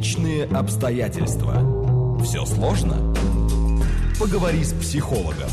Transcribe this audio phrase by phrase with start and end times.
[0.00, 2.18] Личные обстоятельства.
[2.24, 3.14] Все сложно?
[4.18, 5.50] Поговори с психологом.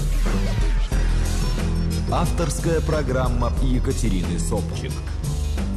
[2.09, 4.93] Авторская программа Екатерины Собчик.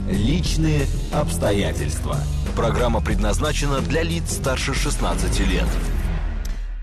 [0.09, 2.19] Личные обстоятельства.
[2.54, 5.67] Программа предназначена для лиц старше 16 лет.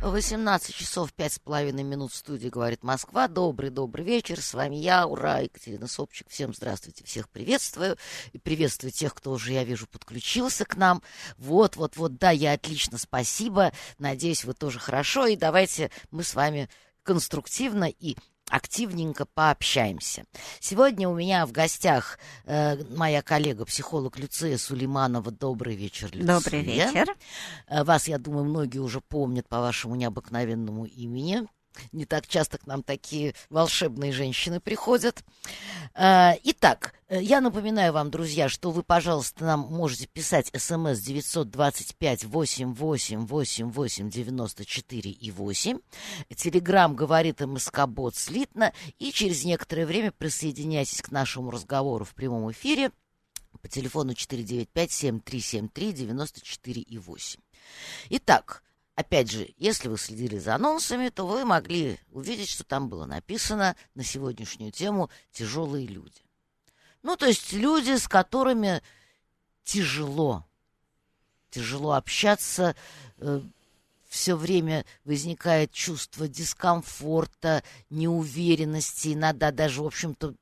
[0.01, 3.27] 18 часов пять с половиной минут в студии «Говорит Москва».
[3.27, 4.39] Добрый-добрый вечер.
[4.39, 6.29] С вами я, ура, Екатерина Собчик.
[6.29, 7.97] Всем здравствуйте, всех приветствую.
[8.31, 11.01] И приветствую тех, кто уже, я вижу, подключился к нам.
[11.37, 13.73] Вот-вот-вот, да, я отлично, спасибо.
[13.97, 15.25] Надеюсь, вы тоже хорошо.
[15.25, 16.69] И давайте мы с вами
[17.01, 18.17] конструктивно и
[18.49, 20.25] активненько пообщаемся.
[20.59, 25.31] Сегодня у меня в гостях э, моя коллега, психолог Люция Сулейманова.
[25.31, 26.39] Добрый вечер, Люция.
[26.39, 27.15] Добрый вечер.
[27.67, 31.47] Э, вас, я думаю, многие уже помнят по вашему необыкновенному имени.
[31.91, 35.23] Не так часто к нам такие волшебные женщины приходят.
[35.93, 42.25] А, итак, э, я напоминаю вам, друзья, что вы, пожалуйста, нам можете писать смс 925
[42.25, 45.79] 88 88 94 и 8.
[46.35, 48.73] Телеграмм говорит МСК-бот слитно.
[48.99, 52.91] И через некоторое время присоединяйтесь к нашему разговору в прямом эфире
[53.61, 57.39] по телефону 495-7373-94 и 8.
[58.09, 58.63] Итак,
[58.97, 63.75] Опять же, если вы следили за анонсами, то вы могли увидеть, что там было написано
[63.93, 66.23] на сегодняшнюю тему «тяжелые люди».
[67.03, 68.81] Ну, то есть люди, с которыми
[69.63, 70.47] тяжело,
[71.51, 72.75] тяжело общаться,
[73.19, 73.41] э,
[74.09, 80.33] все время возникает чувство дискомфорта, неуверенности, иногда даже, в общем-то,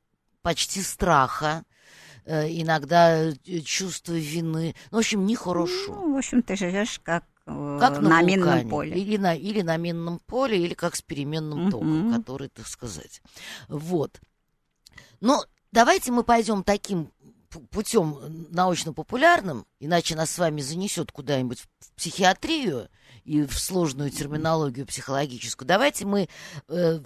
[0.42, 1.66] почти страха,
[2.24, 3.34] э, иногда э,
[3.66, 4.76] чувство вины.
[4.92, 5.94] Ну, в общем, нехорошо.
[5.94, 9.00] Ну, в общем, ты живешь как как на, на минном поле.
[9.00, 13.22] Или на, или на минном поле, или как с переменным током, который, так сказать.
[13.68, 14.20] Вот.
[15.22, 17.12] Но давайте мы пойдем таким
[17.70, 22.90] путем научно-популярным, иначе нас с вами занесет куда-нибудь в психиатрию
[23.24, 25.66] и в сложную терминологию психологическую.
[25.66, 26.28] Давайте мы
[26.68, 27.00] э,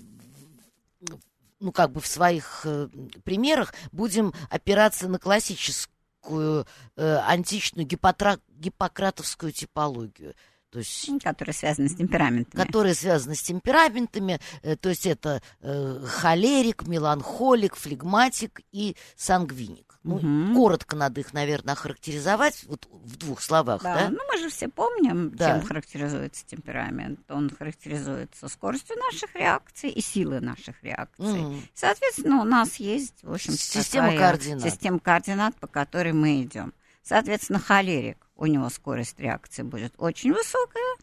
[1.60, 2.88] ну, как бы в своих э,
[3.24, 6.66] примерах будем опираться на классическую такую
[6.96, 8.40] э, античную гипотра...
[8.50, 10.36] гиппократовскую типологию.
[10.70, 12.64] То есть, которые связаны с темпераментами.
[12.64, 14.40] Которые связаны с темпераментами.
[14.62, 19.89] Э, то есть это э, холерик, меланхолик, флегматик и сангвиник.
[20.04, 20.56] Ну, угу.
[20.56, 23.84] Коротко надо их, наверное, охарактеризовать вот в двух словах.
[23.84, 24.10] Да, да?
[24.10, 25.60] ну мы же все помним, да.
[25.60, 27.20] чем характеризуется темперамент.
[27.30, 31.42] Он характеризуется скоростью наших реакций и силой наших реакций.
[31.42, 31.56] Угу.
[31.74, 34.64] Соответственно, у нас есть, в общем система координат.
[34.64, 36.74] система координат, по которой мы идем.
[37.04, 40.96] Соответственно, холерик, у него скорость реакции будет очень высокая.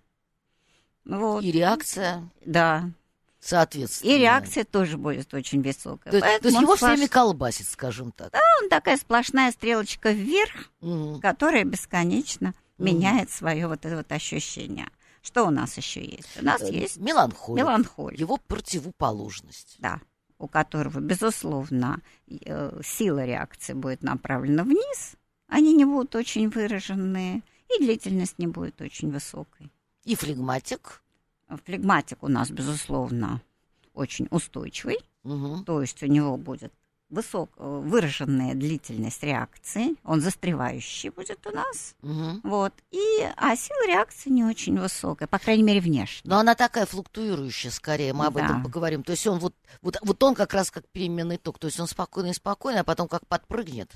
[1.05, 1.45] Вот.
[1.45, 2.31] И реакция.
[2.45, 2.91] Да
[3.47, 4.11] соответственно.
[4.11, 6.13] И реакция тоже будет очень высокая.
[6.13, 6.79] То, то есть его сплош...
[6.79, 8.33] все время колбасит, скажем так.
[8.33, 11.21] Да, он такая сплошная стрелочка вверх, угу.
[11.21, 12.87] которая бесконечно угу.
[12.87, 14.89] меняет свое вот это вот ощущение.
[15.23, 16.41] Что у нас еще есть?
[16.41, 17.65] У нас э, есть меланхолия.
[17.65, 18.19] Меланхолия.
[18.19, 19.77] Его противоположность.
[19.79, 20.01] Да,
[20.39, 25.15] у которого, безусловно, э, сила реакции будет направлена вниз,
[25.49, 27.43] они не будут очень выраженные,
[27.75, 29.73] и длительность не будет очень высокой.
[30.05, 31.03] И флегматик?
[31.49, 33.41] Флегматик у нас, безусловно,
[33.95, 35.63] очень устойчивый, угу.
[35.65, 36.73] то есть у него будет
[37.09, 42.41] высок, выраженная длительность реакции, он застревающий будет у нас, угу.
[42.43, 42.99] вот, и,
[43.37, 46.29] а сила реакции не очень высокая, по крайней мере, внешне.
[46.29, 48.45] Но она такая флуктуирующая, скорее, мы об да.
[48.45, 51.69] этом поговорим, то есть он вот, вот, вот он как раз как переменный ток, то
[51.69, 53.93] есть он спокойный спокойный, а потом как подпрыгнет.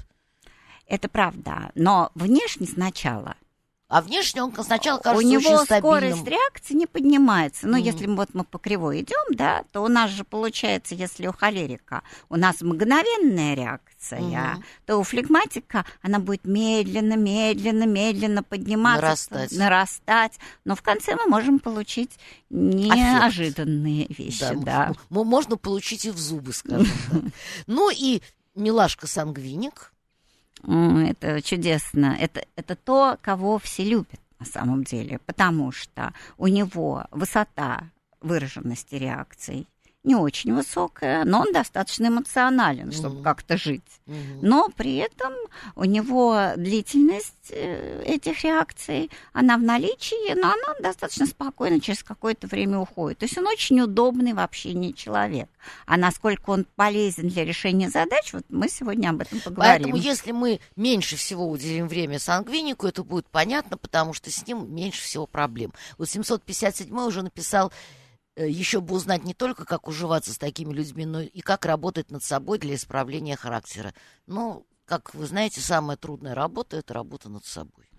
[0.87, 3.35] Это правда, но внешне сначала–
[3.91, 6.01] а внешне он сначала кажется У него очень стабильным.
[6.01, 7.67] скорость реакции не поднимается.
[7.67, 7.83] Но mm-hmm.
[7.83, 12.03] если вот мы по кривой идем, да, то у нас же получается, если у холерика
[12.29, 14.63] у нас мгновенная реакция, mm-hmm.
[14.87, 19.53] то у флегматика она будет медленно, медленно, медленно подниматься, нарастать.
[19.53, 20.39] нарастать.
[20.65, 22.13] Но в конце мы можем получить
[22.49, 24.19] неожиданные Эффект.
[24.21, 24.55] вещи.
[24.55, 24.55] Да,
[24.87, 24.93] да.
[25.09, 27.23] Можно получить и в зубы, скажем так.
[27.67, 28.23] Ну и
[28.55, 29.93] милашка сангвиник
[30.67, 32.17] это чудесно.
[32.19, 37.91] Это, это то, кого все любят на самом деле, потому что у него высота
[38.21, 39.67] выраженности реакций
[40.03, 43.23] не очень высокая, но он достаточно эмоционален, чтобы mm-hmm.
[43.23, 43.83] как-то жить.
[44.07, 44.39] Mm-hmm.
[44.41, 45.35] Но при этом
[45.77, 52.47] у него длительность э, этих реакций, она в наличии, но она достаточно спокойно через какое-то
[52.47, 53.19] время уходит.
[53.19, 55.51] То есть он очень удобный в общении человек.
[55.85, 59.83] А насколько он полезен для решения задач, вот мы сегодня об этом поговорим.
[59.83, 64.75] Поэтому если мы меньше всего уделим время сангвинику, это будет понятно, потому что с ним
[64.75, 65.75] меньше всего проблем.
[65.99, 67.71] Вот 757 уже написал
[68.49, 72.23] еще бы узнать не только, как уживаться с такими людьми, но и как работать над
[72.23, 73.95] собой для исправления характера.
[74.27, 77.91] Ну, как вы знаете, самая трудная работа– это работа над собой.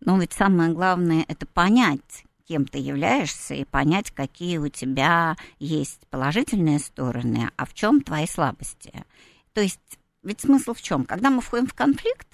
[0.00, 6.06] Но ведь самое главное это понять, кем ты являешься, и понять, какие у тебя есть
[6.08, 9.04] положительные стороны, а в чем твои слабости.
[9.52, 11.04] То есть, ведь смысл в чем?
[11.04, 12.28] Когда мы входим в конфликт,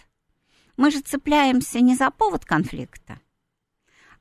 [0.77, 3.19] мы же цепляемся не за повод конфликта,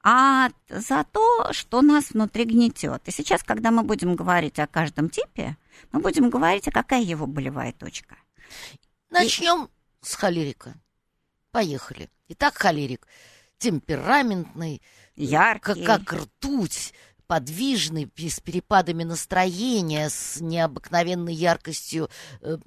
[0.03, 3.01] а за то, что нас внутри гнетет.
[3.07, 5.57] И сейчас, когда мы будем говорить о каждом типе,
[5.91, 8.17] мы будем говорить, а какая его болевая точка.
[9.09, 10.05] Начнем И...
[10.05, 10.73] с холерика.
[11.51, 12.09] Поехали.
[12.27, 13.07] Итак, холерик
[13.63, 14.81] темпераментный,
[15.15, 16.93] яркий, как, как ртуть,
[17.27, 22.09] подвижный, с перепадами настроения, с необыкновенной яркостью
[22.41, 22.57] э,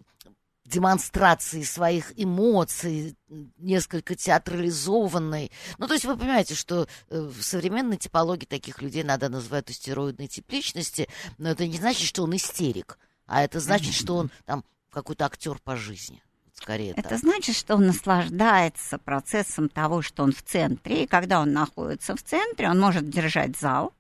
[0.67, 3.17] демонстрации своих эмоций,
[3.59, 5.51] несколько театрализованной.
[5.79, 10.29] Ну, то есть вы понимаете, что э, в современной типологии таких людей надо называть астероидной
[10.29, 11.09] тип личности,
[11.39, 15.59] но это не значит, что он истерик, а это значит, что он там какой-то актер
[15.63, 16.23] по жизни
[16.55, 16.93] скорее.
[16.93, 17.19] Это так.
[17.19, 22.23] значит, что он наслаждается процессом того, что он в центре, и когда он находится в
[22.23, 23.93] центре, он может держать зал,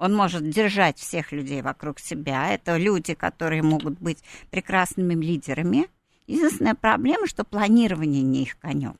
[0.00, 2.54] он может держать всех людей вокруг себя.
[2.54, 5.88] Это люди, которые могут быть прекрасными лидерами.
[6.30, 8.96] Единственная проблема, что планирование не их конек.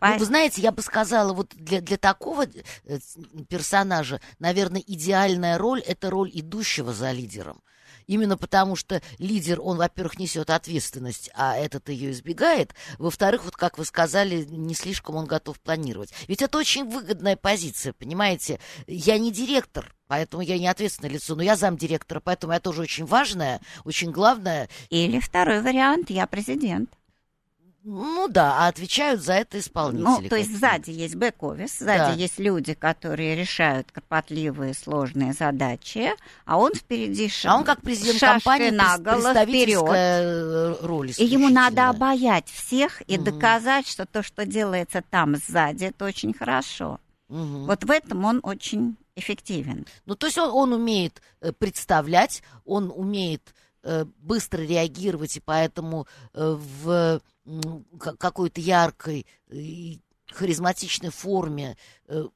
[0.00, 2.98] Ну, вы знаете, я бы сказала, вот для, для такого э,
[3.48, 7.62] персонажа, наверное, идеальная роль– это роль идущего за лидером.
[8.06, 12.74] Именно потому, что лидер, он, во-первых, несет ответственность, а этот ее избегает.
[12.98, 16.12] Во-вторых, вот как вы сказали, не слишком он готов планировать.
[16.28, 18.60] Ведь это очень выгодная позиция, понимаете?
[18.86, 23.04] Я не директор, Поэтому я не ответственное лицо, но я замдиректора, поэтому я тоже очень
[23.04, 24.68] важная, очень главная.
[24.88, 26.90] Или второй вариант, я президент.
[27.88, 30.24] Ну да, а отвечают за это исполнители.
[30.24, 32.12] Ну, то есть сзади есть бэк-офис, сзади да.
[32.14, 36.10] есть люди, которые решают кропотливые, сложные задачи,
[36.46, 37.52] а он впереди шаг.
[37.52, 41.12] А он как президент компании на представительская роль.
[41.16, 43.26] И ему надо обаять всех и угу.
[43.26, 46.98] доказать, что то, что делается там сзади, это очень хорошо.
[47.28, 47.66] Угу.
[47.66, 49.86] Вот в этом он очень эффективен.
[50.06, 53.54] Ну, то есть он, он умеет э, представлять, он умеет
[53.84, 57.20] э, быстро реагировать, и поэтому э, в
[58.18, 60.00] какой-то яркой и
[60.32, 61.76] харизматичной форме
[62.08, 62.26] э,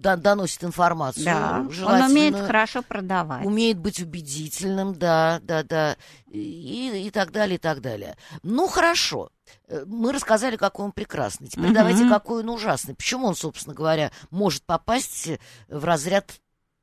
[0.00, 1.24] доносит информацию.
[1.24, 3.44] Да, он умеет хорошо продавать.
[3.44, 8.16] Умеет быть убедительным, да, да, да, и, и так далее, и так далее.
[8.42, 9.30] Ну, хорошо.
[9.68, 11.48] Э, мы рассказали, какой он прекрасный.
[11.48, 11.74] Теперь угу.
[11.74, 12.94] давайте, какой он ужасный.
[12.94, 15.28] Почему он, собственно говоря, может попасть
[15.68, 16.40] в разряд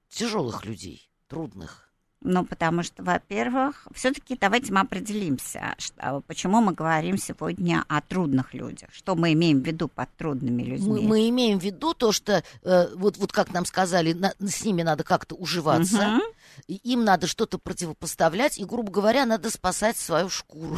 [0.10, 1.87] тяжелых людей, трудных?
[2.22, 8.56] Ну, потому что, во-первых, все-таки давайте мы определимся, что, почему мы говорим сегодня о трудных
[8.56, 8.90] людях.
[8.92, 11.02] Что мы имеем в виду под трудными людьми?
[11.02, 14.66] Мы, мы имеем в виду то, что э, вот, вот как нам сказали, на, с
[14.66, 16.24] ними надо как-то уживаться, угу.
[16.68, 20.78] им надо что-то противопоставлять, и, грубо говоря, надо спасать свою шкуру.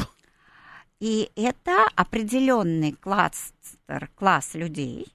[1.00, 3.54] И это определенный класс,
[4.16, 5.08] класс людей,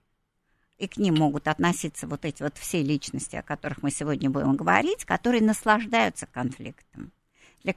[0.79, 4.57] и к ним могут относиться вот эти вот все личности, о которых мы сегодня будем
[4.57, 7.13] говорить, которые наслаждаются конфликтом,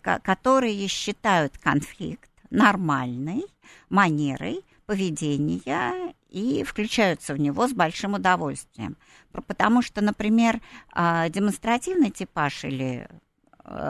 [0.04, 3.44] которые считают конфликт нормальной
[3.90, 8.98] манерой поведения и включаются в него с большим удовольствием.
[9.32, 10.62] Потому что, например,
[10.92, 13.08] а, демонстративный типаж или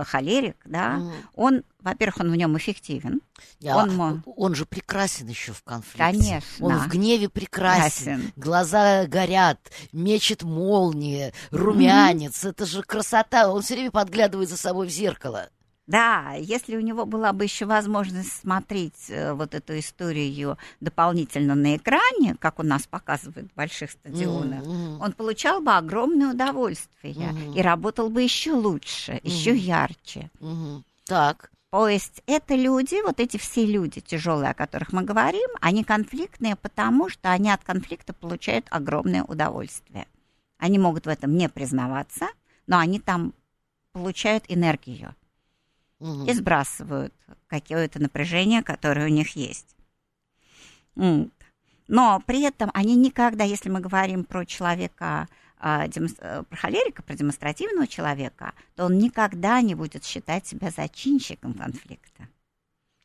[0.06, 1.12] холерик, да, mm.
[1.36, 3.22] он, во-первых, он в нем эффективен.
[3.60, 5.98] Я, он, он же прекрасен еще в конфликте.
[5.98, 6.66] Конечно.
[6.66, 8.16] Он в гневе прекрасен.
[8.16, 8.34] Красен.
[8.36, 9.60] Глаза горят,
[9.92, 12.44] мечет молнии, румянец.
[12.44, 12.50] Mm.
[12.50, 13.52] Это же красота.
[13.52, 15.50] Он все время подглядывает за собой в зеркало.
[15.88, 21.78] Да, если у него была бы еще возможность смотреть э, вот эту историю дополнительно на
[21.78, 24.98] экране, как у нас показывают в больших стадионах, mm-hmm.
[25.00, 27.58] он получал бы огромное удовольствие mm-hmm.
[27.58, 29.30] и работал бы еще лучше, mm-hmm.
[29.30, 30.30] еще ярче.
[30.42, 30.84] Mm-hmm.
[31.06, 31.52] Так.
[31.70, 36.58] То есть это люди, вот эти все люди тяжелые, о которых мы говорим, они конфликтные,
[36.58, 40.06] потому что они от конфликта получают огромное удовольствие.
[40.58, 42.28] Они могут в этом не признаваться,
[42.68, 43.34] но они там
[43.94, 45.16] получают энергию
[46.00, 46.26] угу.
[46.26, 47.14] и сбрасывают
[47.48, 49.76] какое-то напряжение, которое у них есть.
[50.96, 55.28] Но при этом они никогда, если мы говорим про человека,
[55.58, 61.54] а, э, про холерика, про демонстративного человека, то он никогда не будет считать себя зачинщиком
[61.54, 62.28] конфликта.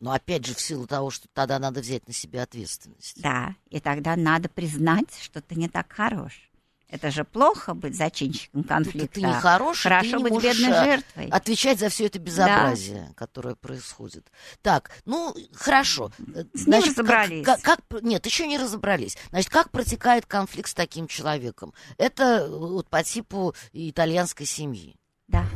[0.00, 3.22] Но опять же, в силу того, что тогда надо взять на себя ответственность.
[3.22, 6.50] Да, и тогда надо признать, что ты не так хорош.
[6.92, 9.14] Это же плохо быть зачинщиком конфликта.
[9.14, 11.28] Ты не хороший, Хорошо ты не быть бедной а, жертвой.
[11.28, 13.14] Отвечать за все это безобразие, да.
[13.14, 14.30] которое происходит.
[14.60, 16.12] Так, ну хорошо.
[16.52, 17.46] С Значит, ним разобрались.
[17.46, 19.16] Как, как, как, нет, еще не разобрались.
[19.30, 21.72] Значит, как протекает конфликт с таким человеком?
[21.96, 24.94] Это вот по типу итальянской семьи.
[25.28, 25.46] Да.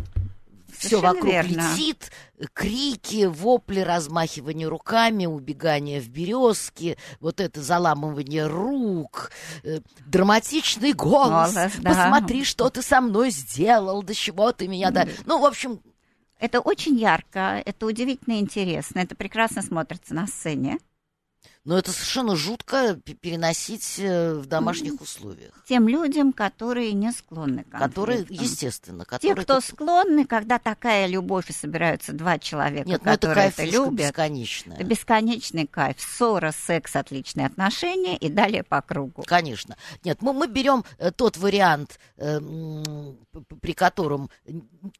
[0.86, 1.74] Все вокруг верно.
[1.74, 2.10] летит,
[2.52, 9.30] крики, вопли, размахивание руками, убегание в березки, вот это заламывание рук,
[9.62, 11.54] э, драматичный голос.
[11.54, 11.90] голос да.
[11.90, 14.90] Посмотри, что ты со мной сделал, до чего ты меня...
[14.90, 15.06] Да...
[15.24, 15.80] Ну, в общем...
[16.38, 20.78] Это очень ярко, это удивительно интересно, это прекрасно смотрится на сцене.
[21.66, 25.52] Но это совершенно жутко переносить э, в домашних условиях.
[25.68, 27.88] Тем людям, которые не склонны к конфликтам.
[27.88, 29.04] Которые, естественно.
[29.04, 33.56] Которые Те, кто склонны, когда такая любовь и собираются два человека, Нет, ну которые это,
[33.56, 33.94] кайф это любят.
[33.94, 34.74] бесконечный.
[34.76, 35.96] Это бесконечный кайф.
[35.98, 39.24] Ссора, секс, отличные отношения и далее по кругу.
[39.26, 39.76] Конечно.
[40.04, 42.38] Нет, мы, мы берем э, тот вариант, э,
[43.60, 44.30] при котором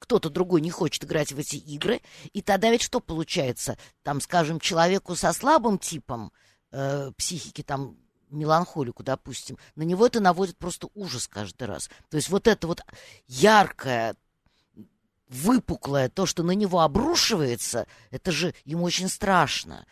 [0.01, 2.01] кто-то другой не хочет играть в эти игры,
[2.33, 3.79] и тогда ведь что получается?
[4.03, 6.33] Там, скажем, человеку со слабым типом,
[6.77, 7.97] э, психики, там,
[8.31, 11.89] меланхолику, допустим, на него это наводит просто ужас каждый раз.
[12.11, 12.83] То есть вот это вот
[13.27, 14.17] яркое,
[15.29, 19.87] выпуклое, то, что на него обрушивается, это же ему очень страшно.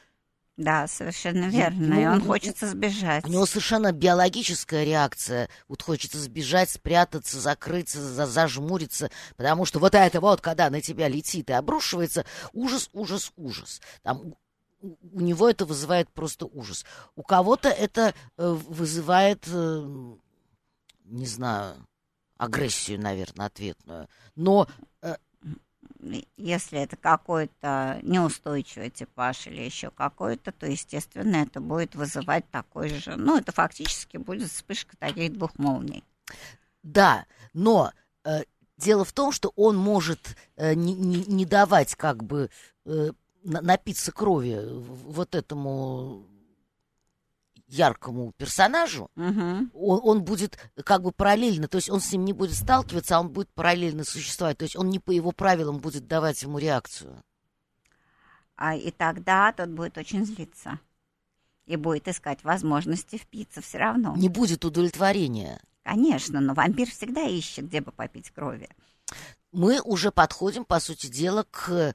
[0.57, 1.95] Да, совершенно верно.
[1.95, 3.25] Ну, и он ну, хочется сбежать.
[3.25, 5.49] У него совершенно биологическая реакция.
[5.67, 9.11] Вот хочется сбежать, спрятаться, закрыться, за зажмуриться.
[9.37, 13.81] Потому что вот это вот, когда на тебя летит и обрушивается, ужас, ужас, ужас.
[14.03, 14.37] Там
[15.13, 16.85] у него это вызывает просто ужас.
[17.17, 20.15] У кого-то это э, вызывает, э,
[21.05, 21.87] не знаю,
[22.37, 24.09] агрессию, наверное, ответную.
[24.35, 24.69] Но
[25.03, 25.17] э,
[26.37, 33.17] если это какой-то неустойчивый типаж или еще какой-то, то, естественно, это будет вызывать такой же,
[33.17, 36.05] ну, это фактически будет вспышка таких двух молний.
[36.83, 37.25] Да,
[37.55, 37.93] но
[38.25, 38.43] э,
[38.77, 42.51] дело в том, что он может э, не, не, не давать как бы
[42.85, 43.13] э,
[43.45, 46.27] напиться крови вот этому
[47.67, 49.69] яркому персонажу, угу.
[49.75, 53.21] он, он будет как бы параллельно, то есть он с ним не будет сталкиваться, а
[53.21, 57.23] он будет параллельно существовать, то есть он не по его правилам будет давать ему реакцию.
[58.57, 60.79] А, и тогда тот будет очень злиться
[61.67, 64.15] и будет искать возможности впиться все равно.
[64.17, 65.61] Не будет удовлетворения.
[65.83, 68.69] Конечно, но вампир всегда ищет, где бы попить крови.
[69.53, 71.95] Мы уже подходим, по сути дела, к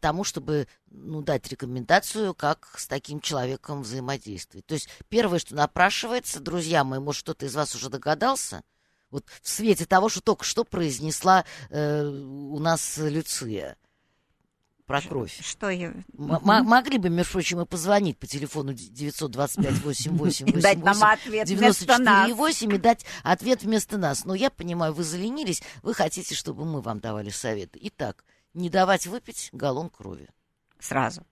[0.00, 4.66] тому, чтобы ну, дать рекомендацию, как с таким человеком взаимодействовать.
[4.66, 8.62] То есть первое, что напрашивается, друзья мои, может, кто-то из вас уже догадался,
[9.10, 13.76] вот в свете того, что только что произнесла э, у нас Люция
[14.86, 15.38] про кровь.
[15.40, 15.94] Что я...
[16.18, 22.78] М- могли бы, между прочим, и позвонить по телефону 925-88-88 дать нам ответ 94,8 и
[22.78, 24.24] дать ответ вместо нас.
[24.24, 27.78] Но я понимаю, вы заленились, вы хотите, чтобы мы вам давали советы.
[27.82, 28.24] Итак,
[28.54, 30.28] не давать выпить галлон крови.
[30.78, 31.26] Сразу.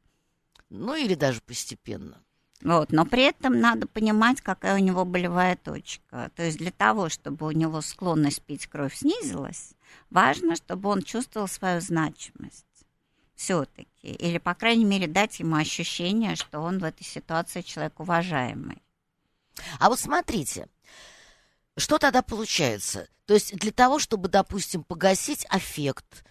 [0.69, 2.23] Ну или даже постепенно.
[2.63, 6.31] Вот, но при этом надо понимать, какая у него болевая точка.
[6.37, 9.73] То есть для того, чтобы у него склонность пить кровь снизилась,
[10.11, 12.67] важно, чтобы он чувствовал свою значимость
[13.35, 13.89] все-таки.
[14.03, 18.83] Или, по крайней мере, дать ему ощущение, что он в этой ситуации человек уважаемый.
[19.79, 20.69] А вот смотрите,
[21.79, 23.09] что тогда получается?
[23.25, 26.25] То есть для того, чтобы, допустим, погасить аффект,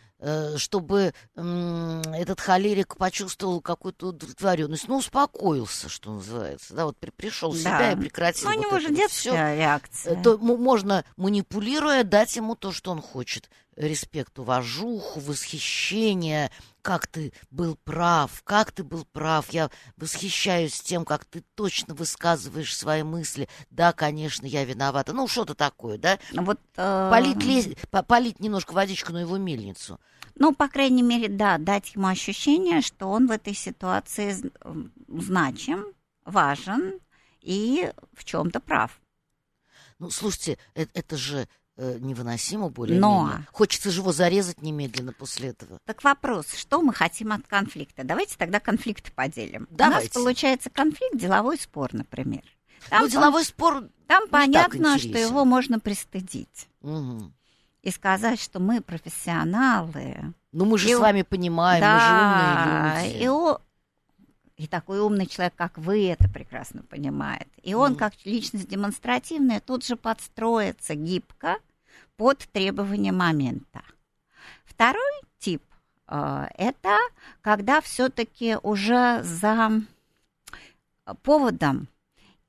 [0.57, 7.63] чтобы этот холерик почувствовал какую-то удовлетворенность, ну, успокоился, что называется, да, вот при, пришел в
[7.63, 7.77] да.
[7.77, 8.49] себя и прекратил.
[8.49, 10.19] Ну, у него вот же детская вот реакция.
[10.19, 13.49] Э, то можно, манипулируя, дать ему то, что он хочет.
[13.77, 16.51] Респект, уважуху, восхищение,
[16.89, 19.51] как ты был прав, как ты был прав.
[19.51, 23.47] Я восхищаюсь тем, как ты точно высказываешь свои мысли.
[23.69, 25.13] Да, конечно, я виновата.
[25.13, 26.17] Ну, что-то такое, да?
[26.33, 27.09] Вот, э...
[27.11, 27.67] полить, лез...
[28.07, 29.99] полить немножко водичку на его мельницу.
[30.33, 34.35] Ну, по крайней мере, да, дать ему ощущение, что он в этой ситуации
[35.07, 35.93] значим,
[36.25, 36.99] важен
[37.41, 38.99] и в чем-то прав.
[39.99, 41.47] Ну, слушайте, это, это же э,
[41.99, 43.39] невыносимо более Но...
[43.51, 45.79] Хочется же его зарезать немедленно после этого.
[45.85, 48.03] Так вопрос, что мы хотим от конфликта?
[48.03, 49.67] Давайте тогда конфликты поделим.
[49.69, 50.01] Давайте.
[50.01, 52.41] У нас получается конфликт, деловой спор, например.
[52.89, 56.67] Там, ну, деловой спор Там понятно, что его можно пристыдить.
[56.81, 57.31] Угу
[57.81, 60.33] и сказать, что мы профессионалы.
[60.51, 63.23] Ну, мы же и с вами понимаем, да, мы же умные люди.
[63.23, 63.61] И, о...
[64.57, 67.47] и такой умный человек, как вы, это прекрасно понимает.
[67.61, 67.95] И он, mm.
[67.95, 71.57] как личность демонстративная, тут же подстроится гибко
[72.19, 73.81] под требования момента.
[74.65, 75.63] Второй тип
[76.09, 76.97] э, это
[77.39, 79.71] когда все-таки уже за
[81.23, 81.87] поводом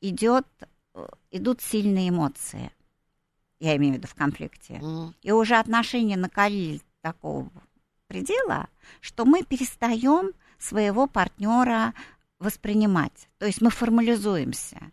[0.00, 0.46] идет,
[0.94, 2.72] э, идут сильные эмоции
[3.60, 5.14] я имею в виду в конфликте, mm.
[5.22, 7.48] и уже отношения накалили такого
[8.08, 8.68] предела,
[9.00, 11.94] что мы перестаем своего партнера
[12.38, 13.28] воспринимать.
[13.38, 14.90] То есть мы формализуемся.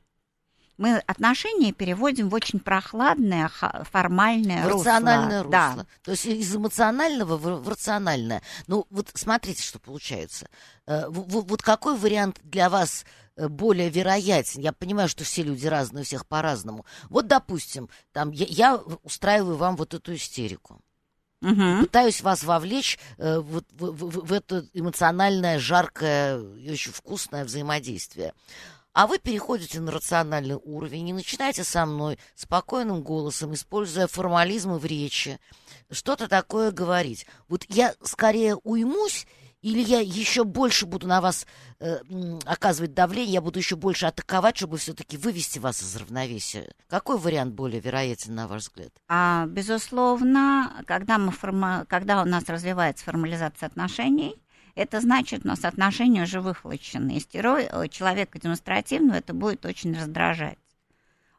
[0.78, 3.50] Мы отношения переводим в очень прохладное,
[3.92, 4.80] формальное в русло.
[4.80, 5.52] рациональное русло.
[5.52, 5.86] Да.
[6.04, 8.42] То есть из эмоционального в, рациональное.
[8.68, 10.48] Ну, вот смотрите, что получается.
[10.86, 13.06] Э, вот какой вариант для вас
[13.36, 14.62] э, более вероятен.
[14.62, 16.86] Я понимаю, что все люди разные, у всех по-разному.
[17.10, 20.80] Вот, допустим, там я, я устраиваю вам вот эту истерику.
[21.42, 21.82] Угу.
[21.82, 28.34] Пытаюсь вас вовлечь э, вот, в, в, в это эмоциональное, жаркое и очень вкусное взаимодействие.
[28.98, 34.86] А вы переходите на рациональный уровень и начинаете со мной спокойным голосом, используя формализмы в
[34.86, 35.40] речи,
[35.92, 37.28] что-то такое говорить.
[37.48, 39.28] Вот я скорее уймусь,
[39.62, 41.46] или я еще больше буду на вас
[41.80, 42.00] э,
[42.46, 46.72] оказывать давление, я буду еще больше атаковать, чтобы все-таки вывести вас из равновесия.
[46.90, 48.90] Какой вариант более вероятен, на ваш взгляд?
[49.08, 51.86] А, безусловно, когда, мы форма...
[51.88, 54.36] когда у нас развивается формализация отношений,
[54.78, 57.18] это значит, у нас отношения уже выхлочены.
[57.18, 60.60] И стерой, э, человека демонстративного это будет очень раздражать.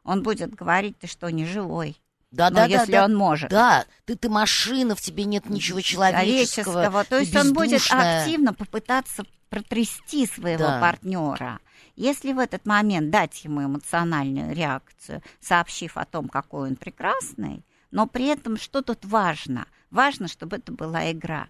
[0.03, 1.97] Он будет говорить, ты что, не живой.
[2.31, 3.49] Да, да, если да, он может.
[3.49, 6.83] Да, ты, ты машина, в тебе нет ничего человеческого.
[6.83, 10.79] человеческого то есть он будет активно попытаться протрясти своего да.
[10.79, 11.59] партнера.
[11.95, 18.05] Если в этот момент дать ему эмоциональную реакцию, сообщив о том, какой он прекрасный, но
[18.05, 19.65] при этом что тут важно?
[19.89, 21.47] Важно, чтобы это была игра.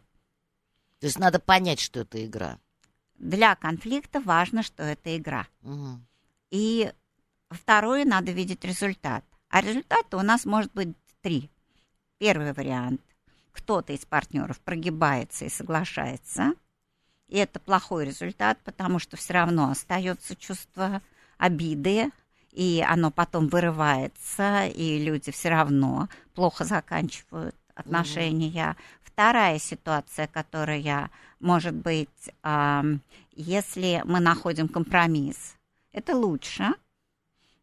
[0.99, 2.59] То есть надо понять, что это игра.
[3.17, 5.47] Для конфликта важно, что это игра.
[5.63, 5.99] Угу.
[6.51, 6.91] И
[7.49, 9.23] второе, надо видеть результат.
[9.49, 11.49] А результаты у нас может быть три.
[12.17, 13.01] Первый вариант.
[13.51, 16.53] Кто-то из партнеров прогибается и соглашается.
[17.27, 21.01] И это плохой результат, потому что все равно остается чувство
[21.37, 22.11] обиды,
[22.51, 28.71] и оно потом вырывается, и люди все равно плохо заканчивают отношения.
[28.71, 28.77] Угу.
[29.19, 31.09] Вторая ситуация, которая
[31.41, 32.07] может быть,
[33.33, 35.57] если мы находим компромисс,
[35.91, 36.69] это лучше,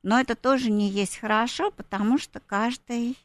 [0.03, 3.17] но это тоже не есть хорошо, потому что каждый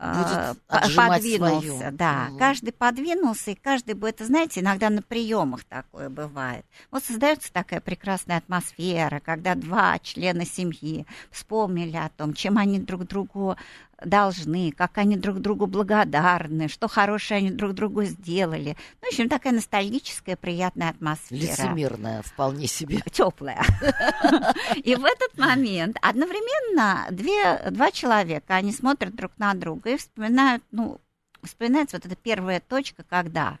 [0.00, 1.92] Будет подвинулся, свою.
[1.92, 2.38] да, угу.
[2.38, 6.64] каждый подвинулся, и каждый бы это, знаете, иногда на приемах такое бывает.
[6.90, 13.06] Вот создается такая прекрасная атмосфера, когда два члена семьи вспомнили о том, чем они друг
[13.06, 13.58] другу
[14.04, 18.76] должны, как они друг другу благодарны, что хорошее они друг другу сделали.
[19.00, 21.40] Ну, в общем, такая ностальгическая, приятная атмосфера.
[21.40, 23.00] Лицемерная, вполне себе.
[23.10, 23.62] Теплая.
[24.84, 30.62] И в этот момент одновременно две, два человека, они смотрят друг на друга и вспоминают,
[30.70, 31.00] ну,
[31.42, 33.58] вспоминается вот эта первая точка, когда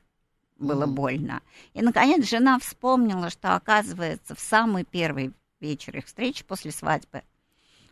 [0.58, 1.40] было больно.
[1.72, 7.22] И, наконец, жена вспомнила, что, оказывается, в самый первый вечер их встречи после свадьбы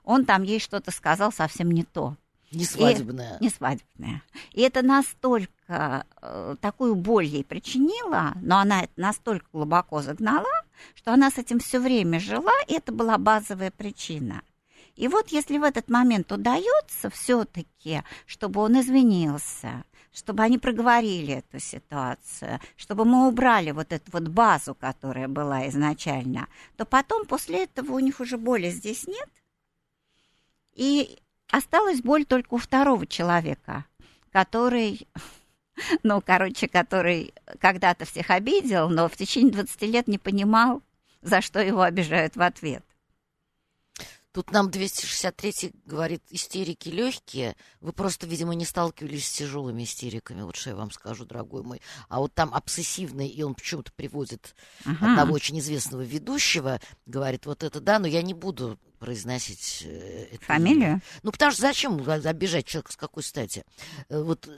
[0.09, 2.17] он там ей что-то сказал совсем не то.
[2.51, 3.37] Не свадебная.
[3.39, 4.23] И, не свадебная.
[4.53, 10.47] И это настолько э, такую боль ей причинило, но она это настолько глубоко загнала,
[10.95, 14.43] что она с этим все время жила, и это была базовая причина.
[14.97, 21.61] И вот если в этот момент удается все-таки, чтобы он извинился, чтобы они проговорили эту
[21.61, 27.93] ситуацию, чтобы мы убрали вот эту вот базу, которая была изначально, то потом после этого
[27.93, 29.29] у них уже боли здесь нет.
[30.75, 33.87] И Осталась боль только у второго человека,
[34.33, 35.09] который,
[36.03, 40.83] ну, короче, который когда-то всех обидел, но в течение 20 лет не понимал,
[41.23, 42.85] за что его обижают в ответ.
[44.33, 47.57] Тут нам 263 говорит, истерики легкие.
[47.81, 51.81] Вы просто, видимо, не сталкивались с тяжелыми истериками, вот что я вам скажу, дорогой мой.
[52.09, 55.11] А вот там обсессивный, и он почему-то приводит ага.
[55.11, 60.45] одного очень известного ведущего, говорит, вот это да, но я не буду произносить э, это
[60.45, 60.89] Фамилию?
[60.91, 61.03] Имя.
[61.23, 63.65] Ну, потому что зачем обижать человека, с какой стати?
[64.09, 64.49] Э, вот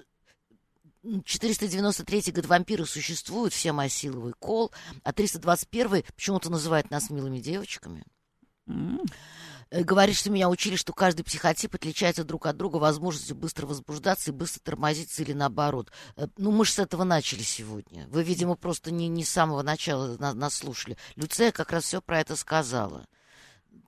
[1.24, 4.70] 493 год вампиры существуют, всем осиловый кол,
[5.03, 8.05] а 321 почему-то называют нас милыми девочками.
[8.68, 9.07] Mm.
[9.70, 14.35] Говорит, что меня учили, что каждый психотип отличается друг от друга возможностью быстро возбуждаться и
[14.35, 15.92] быстро тормозиться или наоборот.
[16.37, 18.09] Ну, мы же с этого начали сегодня.
[18.09, 20.96] Вы, видимо, просто не, не с самого начала нас слушали.
[21.14, 23.07] Люция как раз все про это сказала.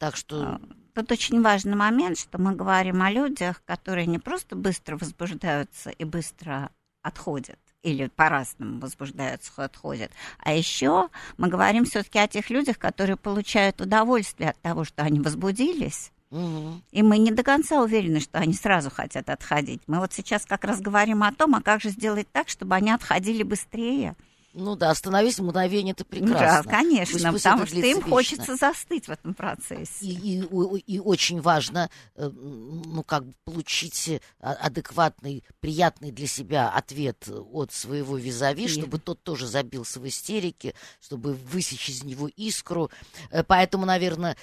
[0.02, 0.42] Так что...
[0.42, 0.60] А,
[0.94, 6.02] тут очень важный момент, что мы говорим о людях, которые не просто быстро возбуждаются и
[6.02, 10.10] быстро отходят, или по-разному возбуждаются, отходят.
[10.38, 15.20] А еще мы говорим все-таки о тех людях, которые получают удовольствие от того, что они
[15.20, 16.10] возбудились.
[16.32, 16.80] Угу.
[16.90, 19.82] И мы не до конца уверены, что они сразу хотят отходить.
[19.86, 22.90] Мы вот сейчас как раз говорим о том, а как же сделать так, чтобы они
[22.90, 24.16] отходили быстрее.
[24.54, 26.70] Ну да, остановись мгновение, это прекрасно.
[26.70, 28.10] Да, конечно, пусть, пусть потому что им вечно.
[28.10, 30.04] хочется застыть в этом процессе.
[30.06, 36.68] И, и, и очень важно, э, ну как бы получить э, адекватный, приятный для себя
[36.68, 38.68] ответ от своего визави, и...
[38.68, 42.90] чтобы тот тоже забился в истерике, чтобы высечь из него искру.
[43.30, 44.36] Э, поэтому, наверное,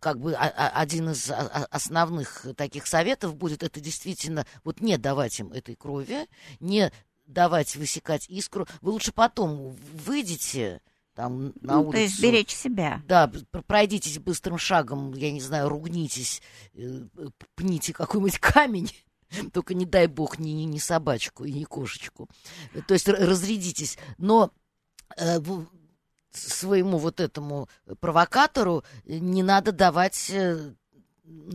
[0.00, 5.76] как бы один из основных таких советов будет это действительно вот не давать им этой
[5.76, 6.26] крови,
[6.60, 6.92] не
[7.26, 8.66] давать высекать искру.
[8.80, 10.80] Вы лучше потом выйдете
[11.14, 11.92] там на ну, улицу.
[11.92, 13.02] То есть беречь себя.
[13.06, 13.30] Да,
[13.66, 16.42] пройдитесь быстрым шагом, я не знаю, ругнитесь,
[16.74, 17.06] э,
[17.54, 18.90] пните какой-нибудь камень.
[19.52, 22.28] Только не дай бог ни, ни, ни собачку и ни кошечку.
[22.86, 23.96] То есть разрядитесь.
[24.18, 24.50] Но
[25.16, 25.38] э,
[26.30, 27.68] своему вот этому
[28.00, 30.74] провокатору не надо давать э,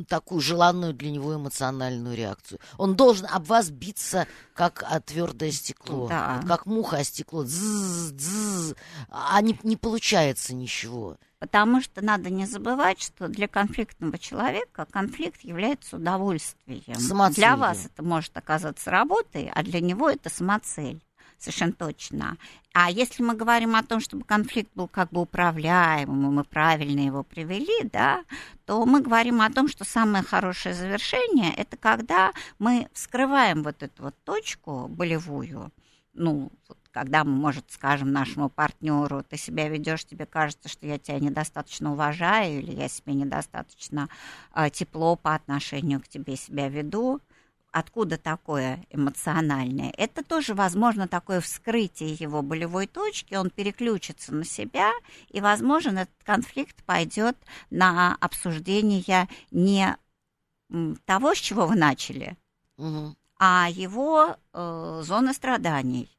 [0.08, 2.60] такую желанную для него эмоциональную реакцию.
[2.77, 6.41] Он должен об вас биться, как о твердое стекло, да.
[6.47, 7.43] как муха о стекло.
[7.43, 8.75] Дзз, дзз,
[9.10, 11.17] а не, не получается ничего.
[11.39, 16.99] Потому что надо не забывать, что для конфликтного человека конфликт является удовольствием.
[16.99, 17.36] Самоцелью.
[17.36, 21.01] Для вас это может оказаться работой, а для него это самоцель
[21.41, 22.38] совершенно точно.
[22.73, 26.99] А если мы говорим о том, чтобы конфликт был как бы управляемым, и мы правильно
[26.99, 28.23] его привели, да,
[28.65, 34.04] то мы говорим о том, что самое хорошее завершение– это когда мы вскрываем вот эту
[34.04, 35.71] вот точку болевую,
[36.13, 36.52] ну,
[36.91, 41.93] когда мы, может, скажем нашему партнеру, ты себя ведешь, тебе кажется, что я тебя недостаточно
[41.93, 44.10] уважаю, или я себе недостаточно
[44.56, 47.21] э, тепло по отношению к тебе себя веду,
[47.71, 54.91] откуда такое эмоциональное, это тоже, возможно, такое вскрытие его болевой точки, он переключится на себя,
[55.29, 57.38] и, возможно, этот конфликт пойдет
[57.69, 59.97] на обсуждение не
[61.05, 62.38] того, с чего вы начали,
[62.77, 63.15] угу.
[63.39, 66.10] а его э, зоны страданий.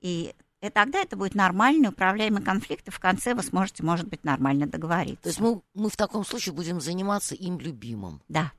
[0.00, 4.24] И и тогда это будет нормальный управляемый конфликт, и в конце вы сможете, может быть,
[4.24, 5.22] нормально договориться.
[5.22, 8.20] То есть мы, мы в таком случае будем заниматься им любимым.
[8.28, 8.52] Да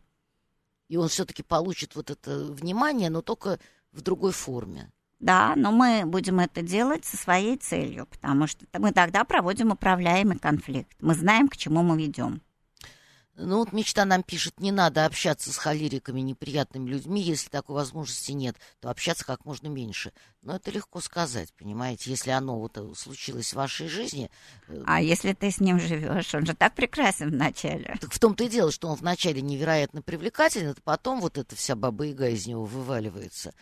[0.91, 3.59] и он все-таки получит вот это внимание, но только
[3.93, 4.91] в другой форме.
[5.21, 10.37] Да, но мы будем это делать со своей целью, потому что мы тогда проводим управляемый
[10.37, 10.91] конфликт.
[10.99, 12.41] Мы знаем, к чему мы ведем.
[13.43, 18.31] Ну вот мечта нам пишет, не надо общаться с холериками, неприятными людьми, если такой возможности
[18.31, 20.13] нет, то общаться как можно меньше.
[20.43, 24.29] Но это легко сказать, понимаете, если оно вот э, случилось в вашей жизни.
[24.67, 27.97] Э, а если ты с ним живешь, он же так прекрасен вначале.
[27.99, 31.75] Так в том-то и дело, что он вначале невероятно привлекателен, а потом вот эта вся
[31.75, 33.53] баба-яга из него вываливается.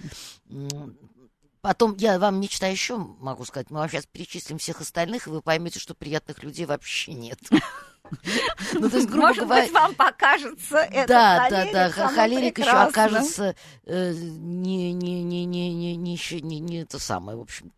[1.62, 3.70] Потом я вам мечта еще могу сказать.
[3.70, 7.40] Мы вам сейчас перечислим всех остальных, и вы поймете, что приятных людей вообще нет.
[8.74, 9.64] Ну, то есть, грубо Может говоря...
[9.64, 15.74] быть, вам покажется это Да, да, да, холерик еще окажется э, не, не, не, не,
[15.74, 17.72] не, не, еще, не, не это самое, в общем,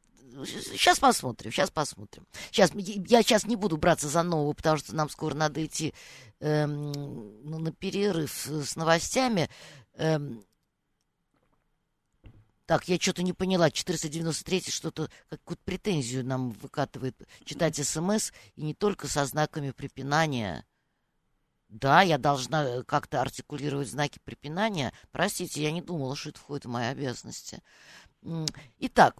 [0.45, 2.25] Сейчас посмотрим, сейчас посмотрим.
[2.51, 5.93] Сейчас, я сейчас не буду браться за нового, потому что нам скоро надо идти
[6.39, 6.93] эм,
[7.43, 9.49] ну, на перерыв с новостями.
[9.95, 10.43] Эм,
[12.71, 13.69] так, я что-то не поняла.
[13.69, 20.65] 493 что-то, какую-то претензию нам выкатывает читать СМС, и не только со знаками препинания.
[21.67, 24.93] Да, я должна э, как-то артикулировать знаки препинания.
[25.11, 27.61] Простите, я не думала, что это входит в мои обязанности.
[28.79, 29.17] Итак,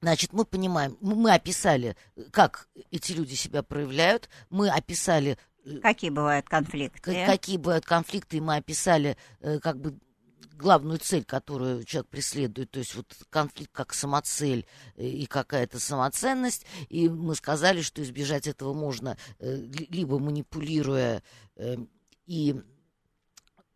[0.00, 5.36] Значит, мы понимаем, мы описали, э, как эти люди себя проявляют, мы описали...
[5.66, 7.26] Э, какие бывают конфликты.
[7.26, 9.18] Какие бывают конфликты, и мы описали
[9.60, 9.98] как бы
[10.58, 14.66] главную цель, которую человек преследует, то есть вот конфликт как самоцель
[14.96, 19.56] э, и какая-то самоценность, и мы сказали, что избежать этого можно э,
[19.88, 21.22] либо манипулируя
[21.56, 21.76] э,
[22.26, 22.60] и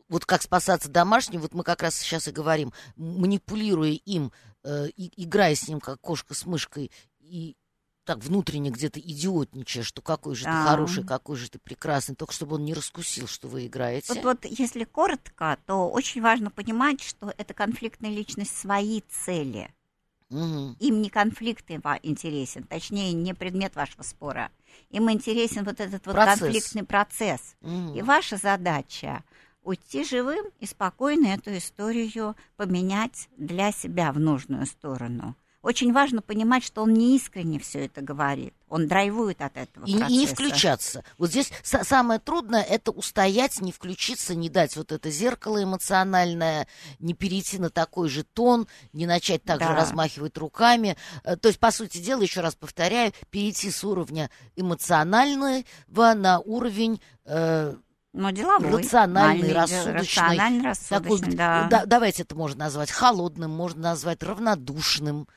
[0.09, 4.31] вот как спасаться домашним, вот мы как раз сейчас и говорим, манипулируя им,
[4.63, 7.57] играя с ним как кошка с мышкой и
[8.05, 10.65] так внутренне где-то идиотничая, что какой же да.
[10.65, 14.13] ты хороший, какой же ты прекрасный, только чтобы он не раскусил, что вы играете.
[14.15, 19.73] Вот, вот если коротко, то очень важно понимать, что это конфликтная личность свои цели.
[20.31, 20.77] Угу.
[20.81, 24.51] Им не конфликт интересен, точнее, не предмет вашего спора.
[24.91, 26.41] Им интересен вот этот вот процесс.
[26.41, 27.55] конфликтный процесс.
[27.61, 27.95] Угу.
[27.95, 29.23] И ваша задача
[29.63, 36.65] уйти живым и спокойно эту историю поменять для себя в нужную сторону очень важно понимать,
[36.65, 38.53] что он не искренне все это говорит.
[38.69, 40.13] Он драйвует от этого и, процесса.
[40.13, 41.05] И не включаться.
[41.19, 46.67] Вот здесь самое трудное– это устоять, не включиться, не дать вот это зеркало эмоциональное,
[46.99, 49.77] не перейти на такой же тон, не начать также да.
[49.77, 50.97] размахивать руками.
[51.23, 57.01] Э, то есть, по сути дела, еще раз повторяю, перейти с уровня эмоционального на уровень
[57.25, 57.77] э,
[58.13, 58.83] но деловой.
[58.83, 59.93] Рациональный, рассудочный.
[59.95, 61.69] Рациональный, рассудочный, такой, да.
[61.71, 61.87] да.
[61.87, 65.29] Давайте это можно назвать холодным, можно назвать равнодушным,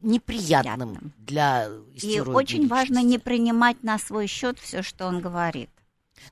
[0.00, 1.12] неприятным Приятным.
[1.18, 5.70] для И очень важно не принимать на свой счет все, что он говорит.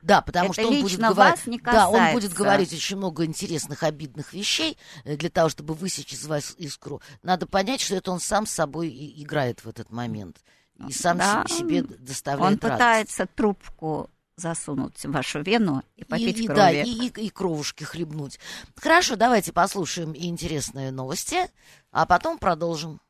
[0.02, 4.32] Да, потому это что он будет говорить, да, он будет говорить очень много интересных, обидных
[4.32, 7.00] вещей э, для того, чтобы высечь из вас искру.
[7.22, 10.38] Надо понять, что это он сам с собой играет в этот момент
[10.88, 12.64] и сам да, себе доставляет.
[12.64, 16.56] Он пытается трубку засунуть в вашу вену и попить и, и, крови.
[16.56, 18.38] Да, и, и, и кровушки хлебнуть.
[18.76, 21.36] Хорошо, давайте послушаем интересные новости,
[21.90, 23.00] а потом продолжим.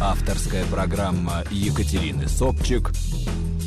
[0.00, 2.90] Авторская программа Екатерины Собчик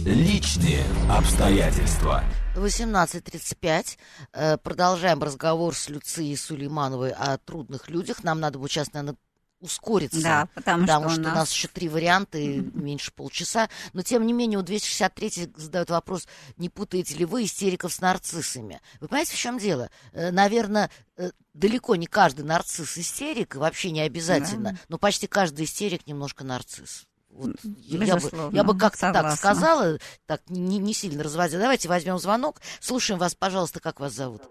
[0.05, 2.23] «Личные обстоятельства».
[2.55, 3.97] 18.35.
[4.33, 8.23] Э, продолжаем разговор с Люцией Сулеймановой о трудных людях.
[8.23, 9.17] Нам надо будет сейчас, наверное,
[9.61, 10.21] ускориться.
[10.21, 13.69] Да, потому, потому что, что, у у нас еще три варианта и меньше полчаса.
[13.93, 18.81] Но тем не менее у 263 задают вопрос, не путаете ли вы истериков с нарциссами?
[18.99, 19.89] Вы понимаете, в чем дело?
[20.11, 24.77] Э, Наверное, э, далеко не каждый нарцисс истерик, и вообще не обязательно, Да.
[24.89, 27.05] но почти каждый истерик немножко нарцисс.
[27.29, 31.59] Вот я, я бы, я бы как-то так сказала, так не, не сильно разводя.
[31.59, 32.59] Давайте возьмем звонок.
[32.81, 34.41] Слушаем вас, пожалуйста, как вас зовут?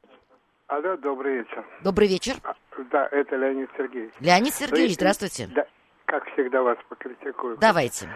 [0.68, 1.66] Алло, добрый вечер.
[1.82, 2.40] Добрый вечер.
[2.90, 4.12] Да, это Леонид Сергеевич.
[4.20, 5.48] Леонид Сергеевич, здравствуйте.
[5.54, 5.66] Да,
[6.06, 7.56] как всегда вас покритикую.
[7.58, 8.08] Давайте.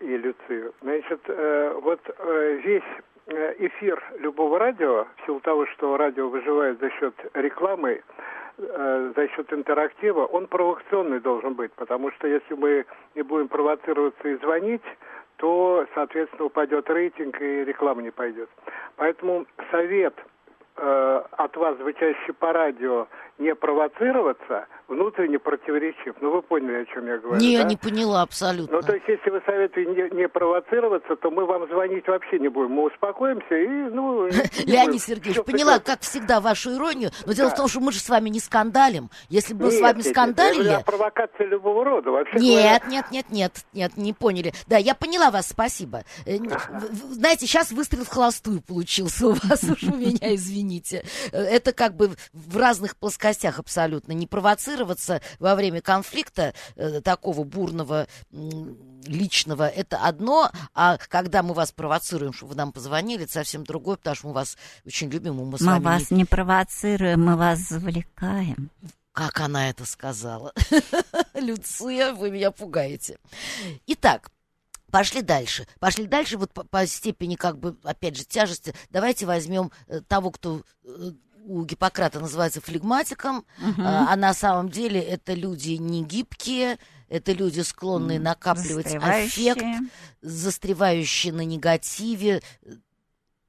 [0.00, 0.74] И Люцию.
[0.80, 2.82] Значит, э, вот э, весь
[3.26, 8.02] э, эфир любого радио, в силу того, что радио выживает за счет рекламы,
[8.58, 14.28] э, за счет интерактива, он провокационный должен быть, потому что если мы не будем провоцироваться
[14.28, 14.84] и звонить,
[15.36, 18.50] то, соответственно, упадет рейтинг и реклама не пойдет.
[18.96, 20.14] Поэтому совет
[20.76, 23.08] э, от вас, звучащий по радио,
[23.40, 26.14] не провоцироваться, внутренне противоречив.
[26.20, 27.64] Ну, вы поняли, о чем я говорю, Не, да?
[27.64, 28.76] не поняла абсолютно.
[28.76, 32.48] Ну, то есть, если вы советуете не, не провоцироваться, то мы вам звонить вообще не
[32.48, 32.72] будем.
[32.72, 34.26] Мы успокоимся и, ну...
[34.66, 38.08] Леонид Сергеевич, поняла, как всегда, вашу иронию, но дело в том, что мы же с
[38.08, 39.08] вами не скандалим.
[39.30, 40.68] Если бы мы с вами я скандалили...
[40.68, 42.10] о провокации любого рода.
[42.10, 44.52] Вообще Нет, нет, нет, нет, нет, не поняли.
[44.66, 46.02] Да, я поняла вас, спасибо.
[46.26, 46.36] Э,
[47.10, 51.04] Знаете, сейчас выстрел в холостую получился у вас, уж у меня, извините.
[51.32, 54.12] Э, Это как бы в разных плоскостях абсолютно.
[54.12, 61.54] Не провоцироваться во время конфликта э, такого бурного, м, личного, это одно, а когда мы
[61.54, 65.40] вас провоцируем, чтобы вы нам позвонили, это совсем другое, потому что мы вас очень любим,
[65.40, 68.70] и мы с Мы вами не- вас не провоцируем, мы вас завлекаем.
[69.12, 70.52] как она это сказала.
[71.34, 73.18] Люция, вы меня пугаете.
[73.86, 74.30] Итак,
[74.90, 75.66] пошли дальше.
[75.78, 78.74] Пошли дальше, вот по, по степени, как бы, опять же, тяжести.
[78.90, 81.12] Давайте возьмем э, того, кто э,
[81.44, 83.44] у Гиппократа называется флегматиком,
[83.78, 89.52] а, а на самом деле это люди не гибкие, это люди, склонные накапливать Застревающие.
[89.52, 92.42] аффект, застревающие на негативе,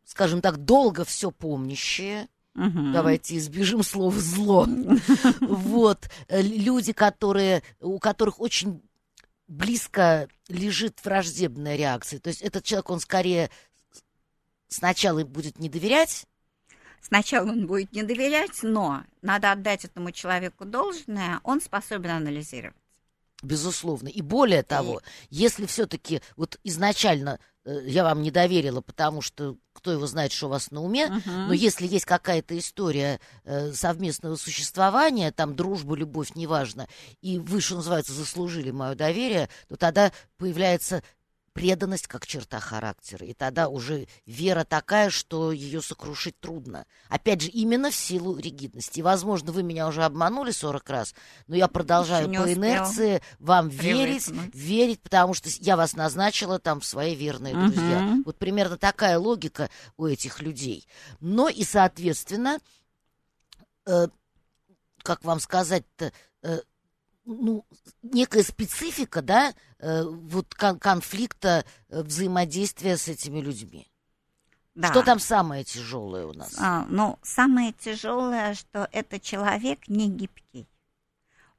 [0.03, 2.27] скажем так, долго все помнящие.
[2.53, 2.91] Мгм.
[2.91, 4.67] Давайте избежим слова зло.
[5.39, 6.09] Вот.
[6.29, 8.81] Люди, которые, у которых очень
[9.47, 12.19] близко лежит враждебная реакция.
[12.19, 13.49] То есть этот человек, он скорее
[14.67, 16.25] сначала будет не доверять,
[17.01, 22.75] Сначала он будет не доверять, но надо отдать этому человеку должное, он способен анализировать.
[23.43, 24.07] безусловно.
[24.07, 29.91] И более того, если все-таки вот изначально э, я вам не доверила, потому что кто
[29.91, 35.31] его знает, что у вас на уме, но если есть какая-то история э, совместного существования,
[35.31, 36.87] там дружба, любовь, неважно,
[37.21, 41.01] и вы, что называется, заслужили мое доверие, то тогда появляется
[41.53, 43.25] преданность как черта характера.
[43.25, 46.85] И тогда уже вера такая, что ее сокрушить трудно.
[47.09, 48.99] Опять же, именно в силу ригидности.
[48.99, 51.15] И, возможно, вы меня уже обманули 40 раз,
[51.47, 56.79] но я продолжаю по успел инерции вам верить, верить, потому что я вас назначила там
[56.79, 57.99] в свои верные друзья.
[57.99, 58.23] Мгм.
[58.25, 60.87] Вот примерно такая логика у этих людей.
[61.19, 62.59] Но и, соответственно,
[63.85, 64.07] э,
[65.03, 66.11] как вам сказать-то,
[66.43, 66.59] э,
[67.25, 67.65] ну,
[68.01, 73.87] некая специфика, да, э, вот кон- конфликта, э, взаимодействия с этими людьми.
[74.75, 74.89] Да.
[74.89, 76.57] Что там самое тяжелое у нас?
[76.57, 80.67] А, ну, самое тяжелое, что этот человек не гибкий.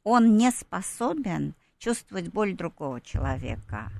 [0.03, 3.93] Он не способен чувствовать боль другого человека.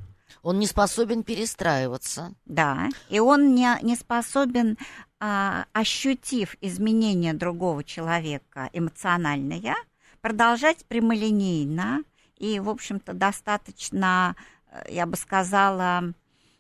[0.43, 2.35] Он не способен перестраиваться.
[2.47, 4.79] Да, и он не, не способен,
[5.21, 9.77] а, ощутив изменения другого человека эмоциональное,
[10.23, 12.03] продолжать прямолинейно
[12.39, 14.35] и, в общем-то, достаточно,
[14.71, 16.15] э, я бы сказала,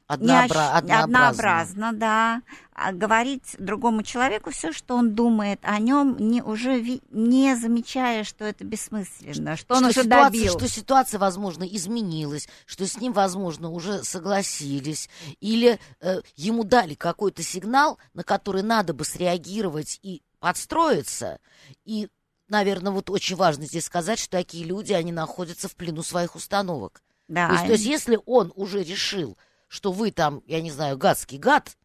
[0.08, 1.04] Однообра- однообразно.
[1.04, 2.42] однообразно, да,
[2.74, 8.24] а говорить другому человеку все, что он думает о нем, не, уже ви- не замечая,
[8.24, 10.58] что это бессмысленно, что он уже ситуация, добил.
[10.58, 15.08] что ситуация, возможно, изменилась, что с ним, возможно, уже согласились,
[15.40, 21.38] или э, ему дали какой-то сигнал, на который надо бы среагировать и подстроиться.
[21.86, 22.08] И,
[22.52, 27.02] наверное, вот очень важно здесь сказать, что такие люди, они находятся в плену своих установок.
[27.26, 29.36] Да, То, есть, то есть, если он уже решил,
[29.68, 31.76] что вы там, я не знаю, гадский гад,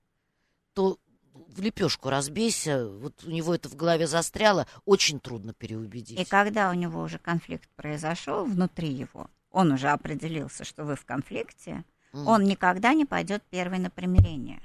[0.73, 0.99] то
[1.33, 6.19] в лепешку разбейся, вот у него это в голове застряло, очень трудно переубедить.
[6.19, 11.05] И когда у него уже конфликт произошел внутри его, он уже определился, что вы в
[11.05, 12.27] конфликте, Мгм.
[12.27, 14.61] он никогда не пойдет первый на примирение.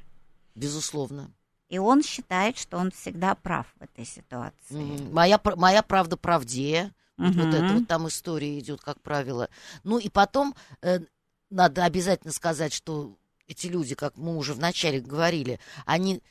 [0.55, 1.33] Безусловно.
[1.73, 4.75] И он считает, что он всегда прав в этой ситуации.
[4.75, 5.15] Мгм.
[5.15, 6.93] Моя, моя правда правдее.
[7.17, 9.49] Вот, вот это вот там история идет, как правило.
[9.83, 10.99] Ну и потом э,
[11.49, 13.17] надо обязательно сказать, что
[13.49, 16.23] эти люди, как мы уже вначале говорили, они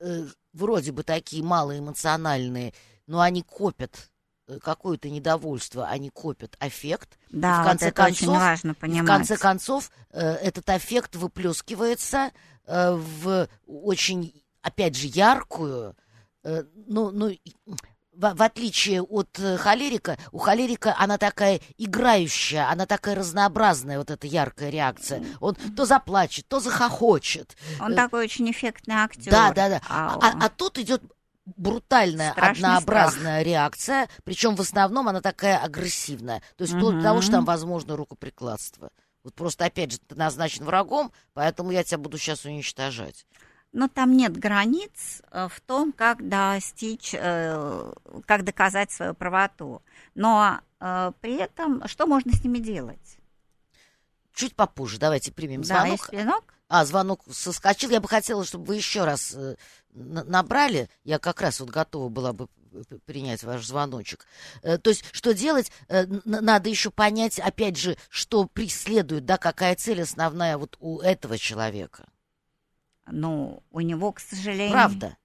[0.00, 2.74] э, вроде бы такие малоэмоциональные,
[3.06, 4.10] но они копят
[4.48, 7.18] э, какое-то недовольство, они копят аффект.
[7.30, 9.04] Да, в вот конце это очень концов- важно И понимать.
[9.04, 12.32] в конце концов, э, этот аффект выплескивается
[12.66, 15.96] э, в очень, опять же, яркую,
[16.44, 17.32] э, ну, ну,
[18.12, 24.10] в, в отличие от э, холерика, у холерика она такая играющая, она такая разнообразная, вот
[24.10, 25.24] эта яркая реакция.
[25.40, 27.56] Он то заплачет, то захохочет.
[27.80, 29.30] Он э, такой очень эффектный актер.
[29.30, 29.80] Да, да, да.
[29.88, 31.02] А, А, а тут идет
[31.56, 36.42] брутальная, Страшный однообразная реакция, причем в основном она такая агрессивная.
[36.56, 38.90] То есть вплоть до того, что там возможно рукоприкладство.
[39.24, 43.26] Вот просто, опять же, ты назначен врагом, поэтому я тебя буду сейчас уничтожать.
[43.72, 47.92] Но там нет границ э, в том, как достичь, э,
[48.26, 49.82] как доказать свою правоту.
[50.16, 53.18] Но э, при этом что можно с ними делать?
[54.34, 55.90] Чуть попозже давайте примем Да, звонок.
[55.92, 56.54] есть звонок?
[56.68, 57.90] А, звонок соскочил.
[57.90, 59.36] Я бы хотела, чтобы вы еще раз
[59.92, 60.88] на- набрали.
[61.04, 62.48] Я как раз вот готова была бы
[63.04, 64.26] принять ваш звоночек.
[64.62, 65.72] То есть, что делать?
[65.88, 72.06] Надо еще понять, опять же, что преследует, да, какая цель основная вот у этого человека.
[73.12, 74.72] Ну, у него, к сожалению...
[74.72, 75.16] Правда.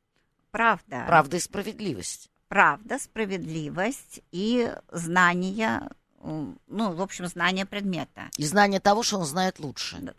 [0.52, 1.04] Правда.
[1.08, 2.30] Правда и справедливость.
[2.48, 5.90] Правда, справедливость и знание,
[6.22, 8.30] ну, в общем, знание предмета.
[8.38, 9.98] И знание того, что он знает лучше.
[10.00, 10.14] Да.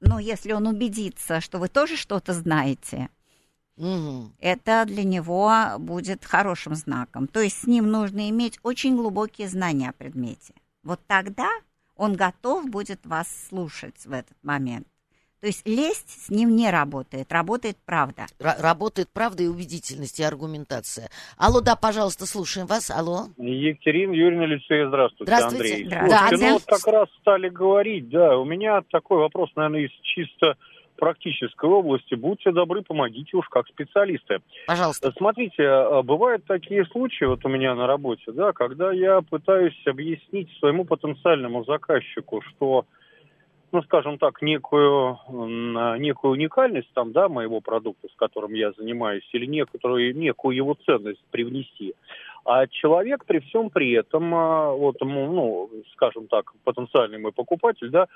[0.00, 3.08] Но если он убедится, что вы тоже что-то знаете,
[3.76, 4.34] Мгм.
[4.38, 7.26] это для него будет хорошим знаком.
[7.28, 10.54] То есть с ним нужно иметь очень глубокие знания о предмете.
[10.82, 11.48] Вот тогда
[11.94, 14.88] он готов будет вас слушать в этот момент.
[15.42, 18.26] То есть лесть с ним не работает, работает правда.
[18.38, 21.08] Ра- работает правда и убедительность, и аргументация.
[21.36, 22.92] Алло, да, пожалуйста, слушаем вас.
[22.92, 23.24] Алло.
[23.38, 25.74] Екатерина Юрьевна Лицея, здравствуйте, Здравствуйте.
[25.74, 25.86] Андрей.
[25.86, 26.16] Здравствуйте.
[26.16, 29.90] Слушайте, Да, ну вот как раз стали говорить, да, у меня такой вопрос, наверное, из
[30.04, 30.56] чисто
[30.96, 32.14] практической области.
[32.14, 34.38] Будьте добры, помогите уж как специалисты.
[34.68, 35.12] Пожалуйста.
[35.16, 40.48] Смотрите, а, бывают такие случаи вот у меня на работе, да, когда я пытаюсь объяснить
[40.60, 42.86] своему потенциальному заказчику, что,
[43.72, 45.18] ну, скажем так, некую,
[45.98, 51.24] некую уникальность там, да, моего продукта, с которым я занимаюсь, или некоторую, некую его ценность
[51.30, 51.94] привнести.
[52.44, 58.06] А человек при всем при этом, а, вот, ну, скажем так, потенциальный мой покупатель, да,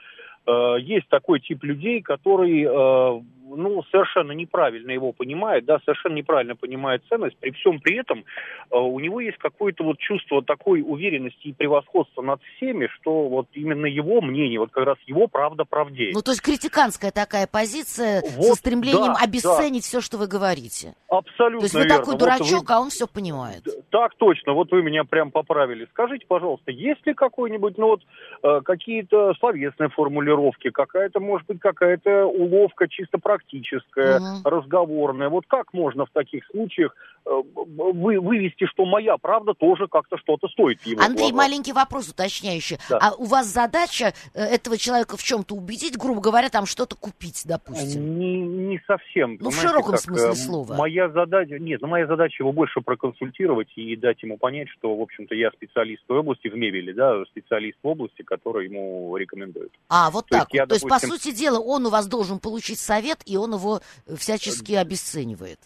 [0.47, 6.57] э, есть такой тип людей, который, э, ну, совершенно неправильно его понимает, да, совершенно неправильно
[6.57, 7.37] понимает ценность.
[7.39, 8.25] При всем при этом
[8.71, 13.47] э, у него есть какое-то вот чувство такой уверенности и превосходства над всеми, что вот
[13.53, 16.11] именно его мнение, вот как раз его правда правдее.
[16.15, 20.95] Ну, то есть критиканская такая позиция со Вот, стремлением да, обесценить все, что вы говорите.
[21.09, 21.97] Абсолютно То есть вы верно.
[21.99, 23.63] такой Вот дурачок, вы- а он все понимает.
[23.91, 25.87] Так точно, вот вы меня прям поправили.
[25.91, 28.03] Скажите, пожалуйста, есть ли какой-нибудь, ну вот,
[28.43, 34.41] э, какие-то словесные формулировки, какая-то, может быть, какая-то уловка чисто практическая, Мгм.
[34.45, 35.29] разговорная?
[35.29, 36.95] Вот как можно в таких случаях
[37.27, 41.37] вы, вывести, что моя правда тоже как-то что-то стоит его Андрей, глазах?
[41.37, 42.79] маленький вопрос уточняющий.
[42.89, 42.99] Да.
[42.99, 47.43] А у вас задача э, этого человека в чем-то убедить, грубо говоря, там что-то купить,
[47.45, 48.19] допустим?
[48.19, 49.39] Не, не совсем.
[49.41, 50.77] Ну, в широком как, смысле э, слова.
[50.77, 55.03] Моя задача, нет, ну, моя задача его больше проконсультировать и дать ему понять, что, в
[55.03, 59.73] общем-то, я специалист в области, в мебели, да, специалист в области, который ему рекомендует.
[59.89, 60.67] А, вот То так есть я.
[60.67, 63.81] То есть, по допустим- сути дела, он у вас должен получить совет, и он его
[64.07, 65.59] э, всячески обесценивает.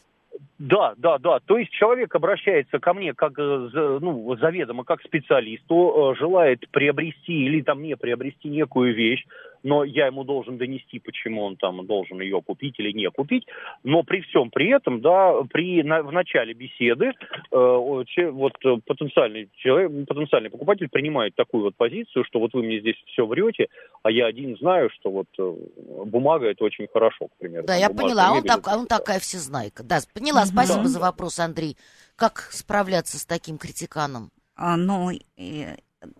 [0.60, 1.38] Да, да, да.
[1.46, 6.68] То есть человек обращается ко мне как э, ну, заведомо как к специалисту, э, желает
[6.70, 9.24] приобрести или там не приобрести некую вещь,
[9.62, 13.46] но я ему должен донести, почему он там должен ее купить или не купить.
[13.84, 17.12] Но при всем при этом, да, при, на- в начале беседы э,
[17.52, 22.96] вот э, потенциальный человек, потенциальный покупатель принимает такую вот позицию, что вот вы мне здесь
[23.06, 23.68] все врете,
[24.02, 25.54] а я один знаю, что вот э,
[26.06, 27.66] бумага это очень хорошо, к примеру.
[27.66, 28.28] Да, я бумажная поняла.
[28.28, 29.82] А он, так, а он такая всезнайка.
[29.82, 30.44] Да, поняла.
[30.46, 30.88] Спасибо Да.
[30.88, 31.76] за вопрос, Андрей.
[32.16, 34.30] Как справляться с таким критиканом?
[34.56, 35.66] А, Ну, и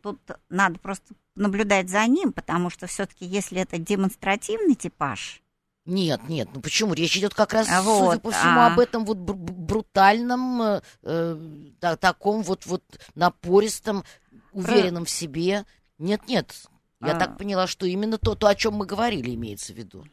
[0.03, 5.43] тут надо просто наблюдать за ним, потому что все-таки, если это демонстративный типаж,
[5.87, 6.95] Нет, нет, ну почему?
[6.95, 8.67] Речь идет как раз, А судя вот, по всему, а.
[8.73, 11.37] об этом вот бр- бр- брутальном, э, э,
[11.81, 12.85] та- таком вот, вот
[13.15, 14.05] напористом,
[14.53, 15.65] уверенном в себе.
[15.99, 16.55] Нет, нет,
[17.01, 17.19] я А.
[17.19, 20.05] так поняла, что именно то, то, о чем мы говорили, имеется в виду.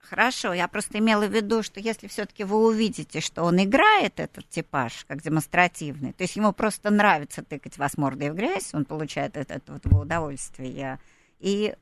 [0.00, 4.48] Хорошо, я просто имела в виду, что если все-таки вы увидите, что он играет этот
[4.48, 9.36] типаж как демонстративный, то есть ему просто нравится тыкать вас мордой в грязь, он получает
[9.36, 10.98] от этого удовольствие,
[11.38, 11.74] и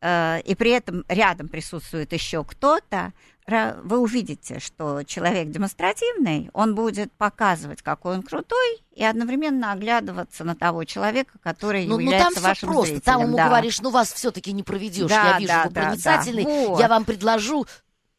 [0.00, 3.12] э, и при этом рядом присутствует еще кто-то,
[3.46, 10.54] вы увидите, что человек демонстративный, он будет показывать, какой он крутой, и одновременно оглядываться на
[10.54, 12.86] того человека, который ну, является ну, там вашим просто.
[12.86, 13.02] зрителем.
[13.02, 13.46] Там ему да.
[13.48, 16.50] говоришь, ну вас все-таки не проведешь, да, я вижу, да, вы да, проницательный, да.
[16.50, 16.80] Вот.
[16.80, 17.66] я вам предложу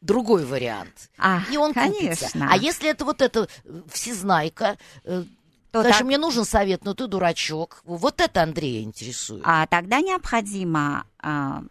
[0.02, 1.10] другой вариант.
[1.16, 2.00] А, и он конечно.
[2.00, 2.48] купится.
[2.50, 5.24] А если это вот это э, всезнайка, э,
[5.74, 6.06] то Конечно, так...
[6.06, 7.80] мне нужен совет, но ты дурачок.
[7.84, 9.42] Вот это Андрея интересует.
[9.44, 11.64] А тогда необходимо а,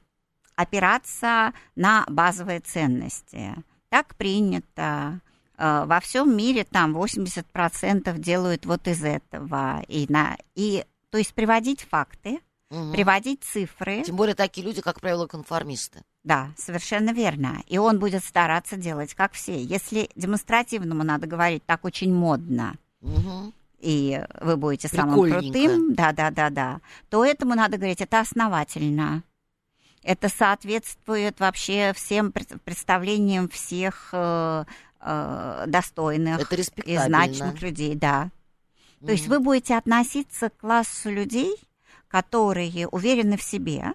[0.55, 3.55] опираться на базовые ценности.
[3.89, 5.21] Так принято.
[5.57, 9.83] А, во всем мире там 80% делают вот из этого.
[9.87, 12.39] И, на, и, то есть приводить факты,
[12.69, 12.91] угу.
[12.91, 14.03] приводить цифры.
[14.03, 16.01] Тем более такие люди, как правило, конформисты.
[16.23, 17.61] Да, совершенно верно.
[17.67, 19.61] И он будет стараться делать, как все.
[19.61, 23.53] Если демонстративному надо говорить так очень модно, угу.
[23.79, 29.23] и вы будете самым крутым, да, да, да, да, то этому надо говорить, это основательно.
[30.03, 34.65] Это соответствует вообще всем представлениям всех э,
[34.99, 36.51] э, достойных
[36.85, 38.25] и значимых людей, да.
[38.25, 39.05] Mm-hmm.
[39.05, 41.55] То есть вы будете относиться к классу людей,
[42.09, 43.93] которые уверены в себе.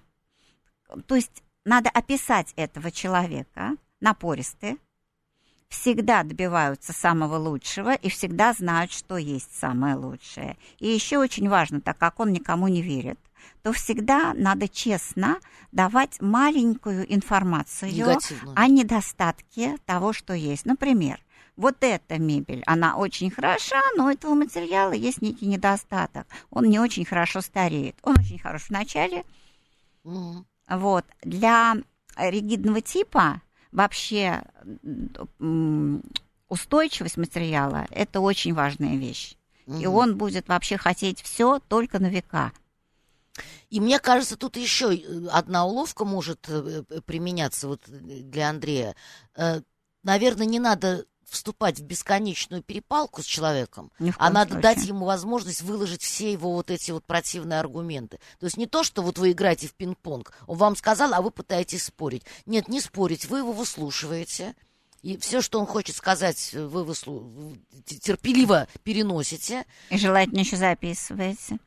[1.06, 4.78] То есть надо описать этого человека, напористые,
[5.68, 10.56] всегда добиваются самого лучшего и всегда знают, что есть самое лучшее.
[10.78, 13.18] И еще очень важно, так как он никому не верит,
[13.62, 15.38] то всегда надо честно
[15.72, 18.57] давать маленькую информацию Негативную.
[18.57, 20.66] о недостатке того, что есть.
[20.66, 21.20] Например,
[21.57, 26.26] вот эта мебель, она очень хороша, но у этого материала есть некий недостаток.
[26.51, 27.96] Он не очень хорошо стареет.
[28.03, 29.24] Он очень хорош в начале.
[30.05, 30.44] Mm.
[30.68, 31.05] Вот.
[31.22, 31.76] Для
[32.16, 33.42] ригидного типа
[33.72, 34.44] вообще
[36.49, 39.34] устойчивость материала– это очень важная вещь.
[39.66, 39.82] Mm-hmm.
[39.82, 42.53] И он будет вообще хотеть все только на века.
[43.71, 48.95] И мне кажется, тут еще э, одна уловка может э, э, применяться вот для Андрея.
[50.05, 54.62] Наверное, не надо вступать в бесконечную перепалку с человеком, а надо случае.
[54.62, 58.19] дать ему возможность выложить все его вот эти вот противные аргументы.
[58.39, 61.31] То есть не то, что вот вы играете в пинг-понг, он вам сказал, а вы
[61.31, 62.23] пытаетесь спорить.
[62.47, 64.55] Нет, не спорить, вы его выслушиваете,
[65.03, 67.55] и все, что он хочет сказать, вы выслу...
[67.85, 69.66] терпеливо переносите.
[69.91, 71.59] И желательно еще записываете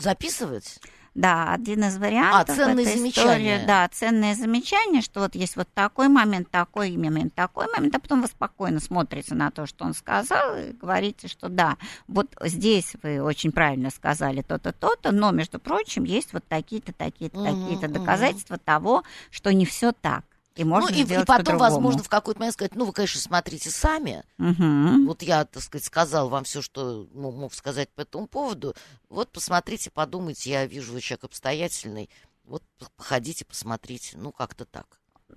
[0.00, 0.80] записывать?
[1.14, 2.56] Да, один из вариантов.
[2.56, 3.56] А, ценные замечания.
[3.56, 7.98] Истории, да, ценные замечания, что вот есть вот такой момент, такой момент, такой момент, а
[7.98, 12.92] потом вы спокойно смотрите на то, что он сказал, и говорите, что да, вот здесь
[13.02, 17.88] вы очень правильно сказали то-то, то-то, но, между прочим, есть вот такие-то, такие-то, угу, такие-то
[17.88, 18.62] доказательства угу.
[18.64, 20.24] того, что не все так.
[20.56, 23.70] И можно ну, и, и потом, возможно, в какой-то момент сказать, ну, вы, конечно, смотрите
[23.70, 24.24] сами.
[24.38, 25.06] Угу.
[25.06, 28.74] Вот я, так сказать, сказал вам все, что ну, мог сказать по этому поводу.
[29.08, 32.10] Вот посмотрите, подумайте, я вижу, вы человек обстоятельный.
[32.44, 32.64] Вот
[32.96, 34.16] походите, посмотрите.
[34.18, 34.86] Ну, как-то так.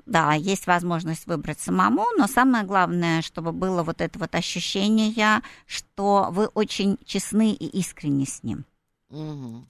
[0.08, 6.30] Да, есть возможность выбрать самому, но самое главное, чтобы было вот это вот ощущение, что
[6.32, 8.66] вы очень честны и искренни с ним.
[9.10, 9.66] Угу.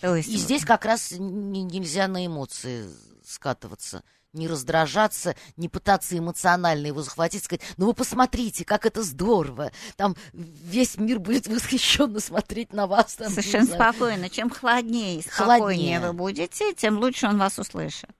[0.00, 0.28] То есть...
[0.28, 2.88] И здесь как раз нельзя на эмоции
[3.24, 4.04] скатываться
[4.34, 10.16] не раздражаться, не пытаться эмоционально его захватить, сказать, ну вы посмотрите, как это здорово, там
[10.32, 13.14] весь мир будет восхищенно смотреть на вас.
[13.14, 14.28] Там, Совершенно спокойно.
[14.28, 16.00] Чем холоднее и спокойнее холоднее.
[16.00, 18.10] вы будете, тем лучше он вас услышит.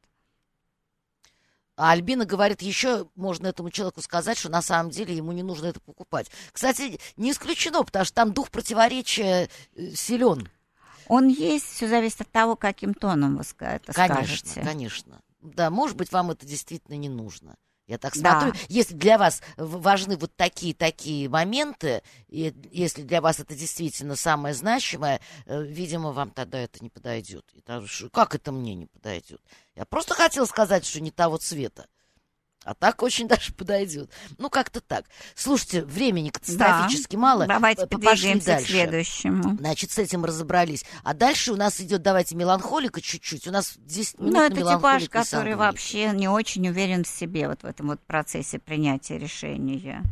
[1.76, 5.66] А Альбина говорит, еще можно этому человеку сказать, что на самом деле ему не нужно
[5.66, 6.30] это покупать.
[6.52, 10.48] Кстати, не исключено, потому что там дух противоречия э, силен.
[11.08, 14.60] Он есть, все зависит от того, каким тоном вы это конечно, скажете.
[14.62, 15.20] Конечно, конечно.
[15.44, 17.56] Да, может быть, вам это действительно не нужно.
[17.86, 18.58] Я так смотрю, да.
[18.68, 25.20] если для вас важны вот такие-такие моменты, и если для вас это действительно самое значимое,
[25.44, 27.44] э, видимо, вам тогда это не подойдет.
[27.52, 29.42] И так, как это мне не подойдет?
[29.74, 31.86] Я просто хотел сказать, что не того цвета.
[32.64, 34.10] А так очень даже подойдет.
[34.38, 35.04] Ну, как-то так.
[35.34, 37.22] Слушайте, времени катастрофически да.
[37.22, 37.46] мало.
[37.46, 38.64] Давайте Пошли дальше.
[38.64, 39.56] к следующему.
[39.58, 40.84] Значит, с этим разобрались.
[41.02, 43.46] А дальше у нас идет, давайте, меланхолика чуть-чуть.
[43.46, 47.62] У нас 10 минут Ну, это типаж, который вообще не очень уверен в себе вот
[47.62, 50.02] в этом вот процессе принятия решения.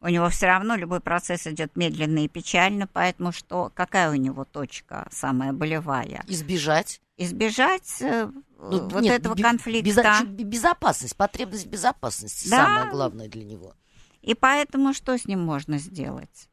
[0.00, 4.44] У него все равно любой процесс идет медленно и печально, поэтому что, какая у него
[4.44, 6.22] точка самая болевая?
[6.28, 7.00] Избежать.
[7.16, 9.88] Избежать э, ну, вот нет, этого конфликта.
[9.88, 12.64] Безо- безопасность, потребность безопасности да.
[12.64, 13.74] самое главное для него.
[14.22, 16.48] И поэтому что с ним можно сделать?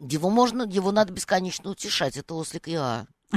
[0.00, 2.16] Его можно, его надо бесконечно утешать.
[2.16, 3.06] Это ослик Иа.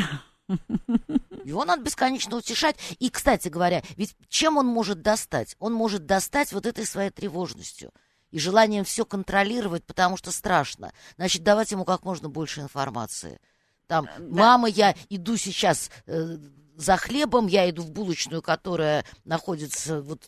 [1.45, 2.75] Его надо бесконечно утешать.
[2.99, 5.55] И, кстати говоря, ведь чем он может достать?
[5.59, 7.91] Он может достать вот этой своей тревожностью
[8.31, 10.91] и желанием все контролировать, потому что страшно.
[11.15, 13.39] Значит, давать ему как можно больше информации.
[13.91, 14.43] Там, да.
[14.43, 16.37] мама, я иду сейчас э,
[16.77, 20.25] за хлебом, я иду в булочную, которая находится вот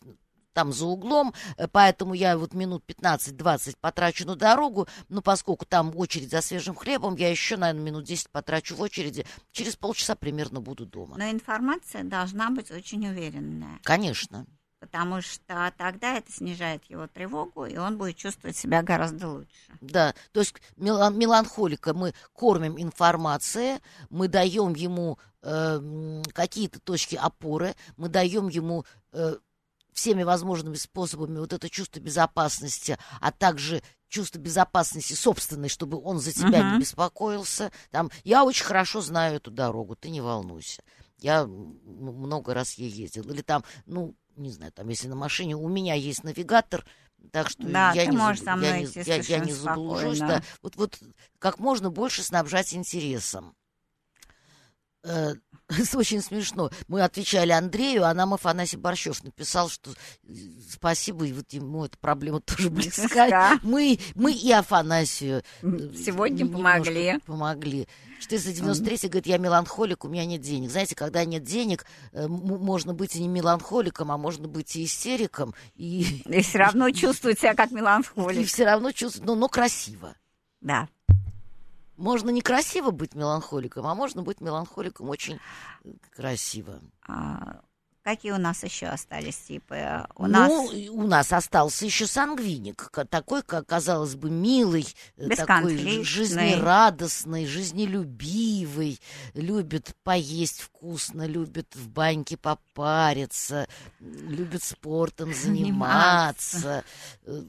[0.52, 5.96] там за углом, э, поэтому я вот минут 15-20 потрачу на дорогу, но поскольку там
[5.96, 10.60] очередь за свежим хлебом, я еще, наверное, минут 10 потрачу в очереди, через полчаса примерно
[10.60, 11.16] буду дома.
[11.16, 13.80] Но информация должна быть очень уверенная.
[13.82, 14.44] Конечно.
[14.86, 19.48] Потому что тогда это снижает его тревогу, и он будет чувствовать себя гораздо лучше.
[19.80, 23.80] Да, то есть мелан- меланхолика мы кормим информацией,
[24.10, 29.36] мы даем ему э, какие-то точки опоры, мы даем ему э,
[29.92, 36.32] всеми возможными способами вот это чувство безопасности, а также чувство безопасности собственной, чтобы он за
[36.32, 36.72] тебя Мгм.
[36.74, 37.72] не беспокоился.
[37.90, 40.82] Там, я очень хорошо знаю эту дорогу, ты не волнуйся.
[41.18, 43.22] Я много раз ей ездил.
[43.30, 46.84] Или там, ну, не знаю, там, если на машине, у меня есть навигатор,
[47.30, 50.18] так что Да, я, ты не, можешь заб- со я, идти я, я не заблужусь.
[50.18, 50.42] Да.
[50.62, 50.98] Вот, вот
[51.38, 53.56] как можно больше снабжать интересом.
[55.94, 56.70] Очень смешно.
[56.88, 60.32] Мы отвечали Андрею, а нам Афанасий Борщев написал, что э,
[60.70, 63.58] спасибо, и вот ему эта проблема тоже близка.
[63.62, 67.18] Мы, мы и Афанасию э, Сегодня помогли.
[67.26, 67.88] Помогли.
[68.20, 70.70] 493 говорит, я меланхолик, у меня нет денег.
[70.70, 75.54] Знаете, когда нет денег, э, можно быть и не меланхоликом, а можно быть и истериком,
[75.74, 78.46] и, И все равно чувствует себя как и меланхолик.
[78.48, 80.14] все равно чувствовать, но, но красиво.
[80.60, 80.88] Да.
[81.96, 85.38] Можно некрасиво быть меланхоликом, а можно быть меланхоликом очень
[85.84, 86.80] э, красиво.
[87.06, 87.60] А,
[88.04, 90.06] Какие у нас еще остались типы?
[90.14, 94.86] У ну, нас и у нас остался еще сангвиник, такой, как казалось бы, милый,
[95.16, 99.00] э, такой жизнерадостный, жизнелюбивый,
[99.32, 103.66] любит поесть вкусно, любит в баньке попариться,
[104.00, 106.84] любит спортом заниматься.
[107.22, 107.42] э,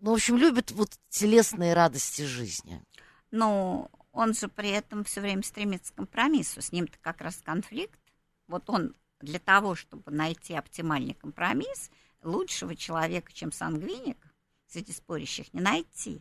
[0.00, 2.82] Ну, в общем, любит вот телесные радости жизни.
[3.30, 6.60] Ну, он же при этом все время стремится к компромиссу.
[6.62, 7.98] С ним-то как раз конфликт.
[8.48, 11.90] Вот он для того, чтобы найти оптимальный компромисс,
[12.22, 14.18] лучшего человека, чем сангвиник,
[14.66, 16.20] среди спорящих, не найти.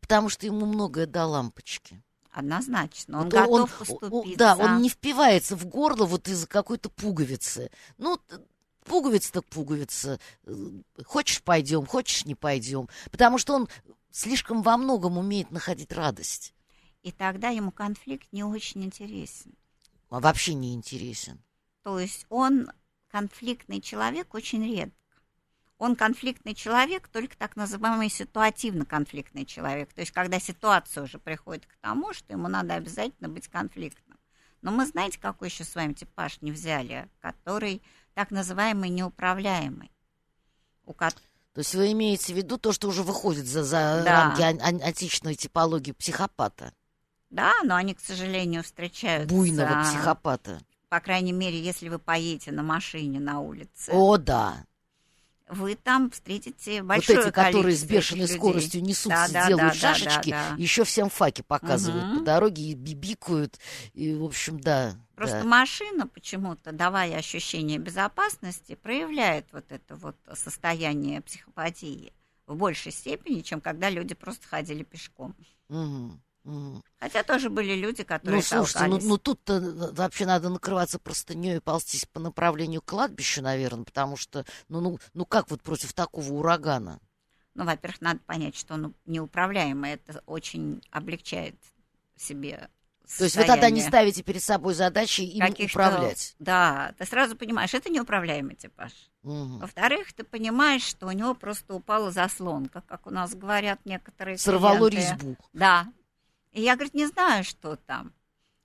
[0.00, 2.02] Потому что ему многое до лампочки.
[2.30, 3.18] Однозначно.
[3.18, 4.38] Он Вот готов он- поступиться.
[4.38, 7.70] Да, он не впивается в горло вот из-за какой-то пуговицы.
[7.96, 8.40] Ну, т-
[8.84, 10.18] пуговица так пуговица.
[10.44, 10.54] Э,
[11.04, 12.88] Хочешь, пойдем, хочешь, не пойдем.
[13.12, 13.68] Потому что он
[14.14, 16.54] слишком во многом умеет находить радость.
[17.02, 19.54] И тогда ему конфликт не очень интересен.
[20.08, 21.42] А вообще не интересен.
[21.82, 22.70] То есть он
[23.10, 24.94] конфликтный человек очень редко.
[25.78, 29.92] Он конфликтный человек, только так называемый ситуативно-конфликтный человек.
[29.92, 34.18] То есть когда ситуация уже приходит к тому, что ему надо обязательно быть конфликтным.
[34.62, 37.82] Но мы знаете, какой еще с вами типаж не взяли, который
[38.14, 39.90] так называемый неуправляемый.
[40.84, 41.10] У ко-
[41.54, 44.12] То есть вы имеете в виду то, что уже выходит за, за Да.
[44.24, 46.72] рамки ан- ан- античной типологии психопата,
[47.30, 49.34] Да, но они, к сожалению, встречаются.
[49.34, 50.60] буйного психопата.
[50.88, 54.64] По крайней мере, если вы поедете на машине на улице, О, да.
[55.48, 58.36] Вы там встретите большое вот эти, которые с бешеной людей.
[58.36, 60.62] скоростью несутся, Да, да, делают да, да, шашечки, да, да.
[60.62, 62.18] еще всем факи показывают Мгм.
[62.18, 63.58] по дороге и бибикают.
[63.92, 64.96] И, в общем, да.
[65.14, 65.44] Просто да.
[65.44, 72.12] машина почему-то, давая ощущение безопасности, проявляет вот это вот состояние психопатии
[72.46, 75.36] в большей степени, чем когда люди просто ходили пешком.
[75.68, 76.20] Мгм.
[77.00, 79.08] Хотя тоже были люди, которые Ну, слушайте, ну, толкались.
[79.08, 79.60] ну тут-то
[79.92, 84.98] вообще надо накрываться простыней и ползтись по направлению к кладбищу, наверное, потому что, ну, ну,
[85.14, 87.00] ну как вот против такого урагана?
[87.54, 89.92] Ну, во-первых, надо понять, что он неуправляемый.
[89.92, 91.54] Это очень облегчает
[92.16, 92.68] себе
[93.18, 96.34] То есть вы тогда не ставите перед собой задачи им каких-то- управлять.
[96.38, 98.92] Да, ты сразу понимаешь, это неуправляемый типаж.
[99.22, 99.58] Мгм.
[99.60, 104.90] Во-вторых, ты понимаешь, что у него просто упала заслонка, как у нас говорят некоторые Сорвало
[104.90, 105.14] клиенты.
[105.26, 105.36] резьбу.
[105.52, 105.86] Да.
[106.54, 108.12] И я, говорит, не знаю, что там.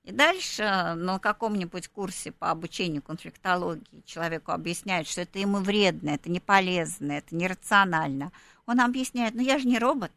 [0.03, 0.63] И дальше
[0.95, 7.13] на каком-нибудь курсе по обучению конфликтологии человеку объясняют, что это ему вредно, это не полезно,
[7.13, 8.31] это нерационально.
[8.65, 10.11] Он объясняет, ну я же не робот.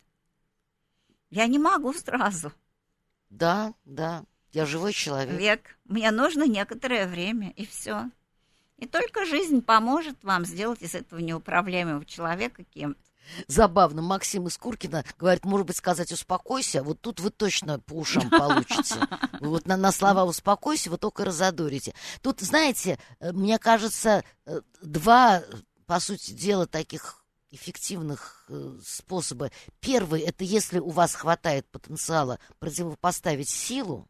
[1.31, 2.53] Я не могу сразу.
[3.31, 4.25] Да, да.
[4.53, 5.41] Я живой человек.
[5.41, 5.79] Век.
[5.87, 8.11] Мне нужно некоторое время, и все.
[8.77, 13.01] И только жизнь поможет вам сделать из этого неуправляемого человека кем-то.
[13.47, 18.29] Забавно, Максим из Куркина говорит, может быть, сказать «успокойся», вот тут вы точно по ушам
[18.31, 18.97] получите.
[19.41, 21.95] Вот на, на слова «успокойся» вы только разодорите.
[22.21, 25.43] Тут, знаете, э, мне кажется, э, два,
[25.87, 29.51] по сути дела, таких эффективных э, способа.
[29.81, 34.09] Первый– это если у вас хватает потенциала противопоставить силу,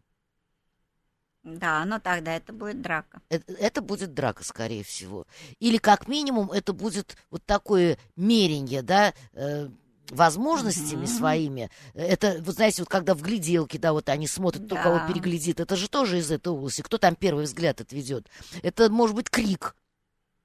[1.43, 3.21] Да, но тогда это будет драка.
[3.29, 5.27] это, это будет драка, скорее всего.
[5.59, 9.69] Или, как минимум, это будет вот такое меренье, да, э,
[10.11, 11.07] возможностями Мгм.
[11.09, 11.71] своими.
[11.95, 14.83] Это, вы знаете, вот когда в гляделке, да, вот они смотрят, кто Да.
[14.83, 16.83] кого переглядит, это же тоже из этой области.
[16.83, 18.29] Кто там первый взгляд отведет?
[18.63, 19.75] Это может быть крик.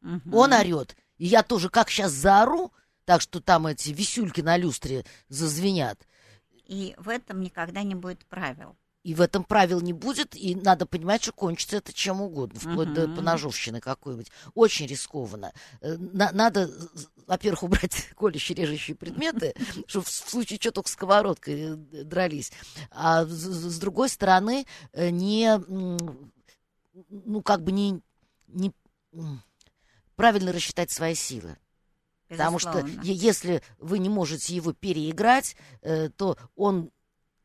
[0.01, 0.33] Мгм.
[0.33, 0.95] Он орет.
[1.17, 2.71] И я тоже как сейчас заору,
[3.05, 5.99] так что там эти висюльки на люстре зазвенят.
[6.65, 8.75] И в этом никогда не будет правил.
[9.03, 12.93] И в этом правил не будет, и надо понимать, что кончится это чем угодно, вплоть
[12.93, 13.15] до Мгм.
[13.15, 14.31] поножовщины какой-нибудь.
[14.53, 15.53] Очень рискованно.
[15.79, 16.69] Э, на- надо,
[17.25, 19.53] во-первых, убрать колющие, режущие предметы,
[19.87, 22.51] чтобы в случае чего только сковородкой э, дрались.
[22.91, 25.57] А с, другой стороны, э, не,
[27.09, 28.01] ну, как бы не,
[28.47, 28.73] не
[30.15, 31.55] правильно рассчитать свои силы.
[32.27, 33.01] Потому что Безусловно.
[33.03, 35.55] если вы не можете его переиграть,
[36.17, 36.91] то он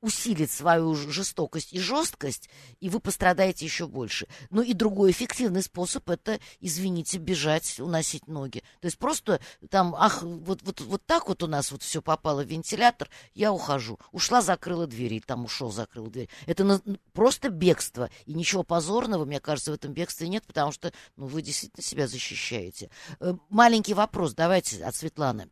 [0.03, 2.51] усилит свою жестокость и жесткость,
[2.81, 4.27] и вы пострадаете еще больше.
[4.51, 8.63] Ну и другой эффективный способ это, извините, бежать, уносить ноги.
[8.81, 9.41] То есть просто
[9.71, 13.53] там, ах, вот, вот, вот так вот у нас вот все попало в вентилятор, я
[13.53, 13.99] ухожу.
[14.11, 16.29] Ушла, закрыла дверь, и там ушел, закрыл дверь.
[16.47, 16.83] Это на-
[17.13, 18.11] просто бегство.
[18.27, 22.09] И ничего позорного, мне кажется, в этом бегстве нет, потому что ну, вы действительно себя
[22.09, 22.91] защищаете.
[23.21, 25.49] Э, Маленький вопрос, давайте от Светланы.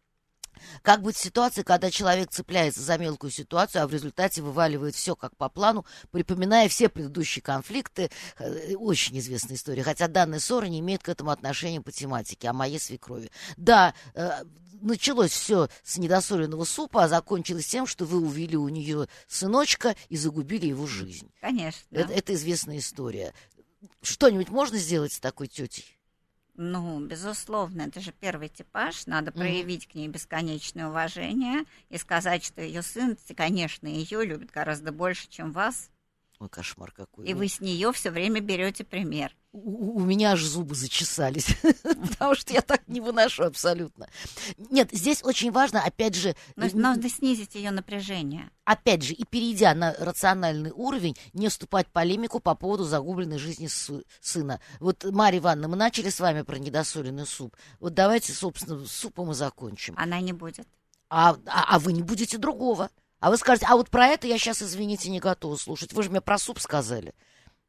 [0.82, 5.16] Как быть в ситуации, когда человек цепляется за мелкую ситуацию, а в результате вываливает все
[5.16, 8.10] как по плану, припоминая все предыдущие конфликты?
[8.38, 9.82] Э, Очень известная история.
[9.82, 13.30] Хотя данная ссора не имеет к этому отношения по тематике, о моей свекрови.
[13.56, 14.44] Да, э,
[14.80, 20.16] началось все с недосоленного супа, а закончилось тем, что вы увели у нее сыночка и
[20.16, 21.30] загубили его жизнь.
[21.40, 21.86] Конечно.
[21.90, 23.34] Это, это известная история.
[24.02, 25.99] Что-нибудь можно сделать с такой тетей?
[26.62, 29.06] Ну, безусловно, это же первый типаж.
[29.06, 29.40] Надо Мгм.
[29.40, 35.26] проявить к ней бесконечное уважение и сказать, что ее сын, конечно, ее любит гораздо больше,
[35.30, 35.88] чем вас,
[36.40, 37.26] Ой, кошмар какой.
[37.26, 39.36] и Ну, вы с нее все время берете пример.
[39.52, 41.48] у, у меня аж зубы зачесались,
[41.82, 44.08] потому что я так не выношу абсолютно.
[44.56, 48.50] Нет, здесь очень важно, опять же, Нужно снизить ее напряжение.
[48.64, 53.66] опять же, и перейдя на рациональный уровень, не вступать в полемику по поводу загубленной жизни
[53.66, 54.60] сы- сына.
[54.78, 57.54] Вот, Марья Ивановна, мы начали с вами про недосоленный суп.
[57.80, 59.94] Вот давайте, собственно, супом и закончим.
[59.98, 60.66] Она не будет.
[61.10, 62.88] А, а, а вы не будете другого.
[63.20, 65.92] А вы скажете, а вот про это я сейчас, извините, не готова слушать.
[65.92, 67.14] Вы же мне про суп сказали.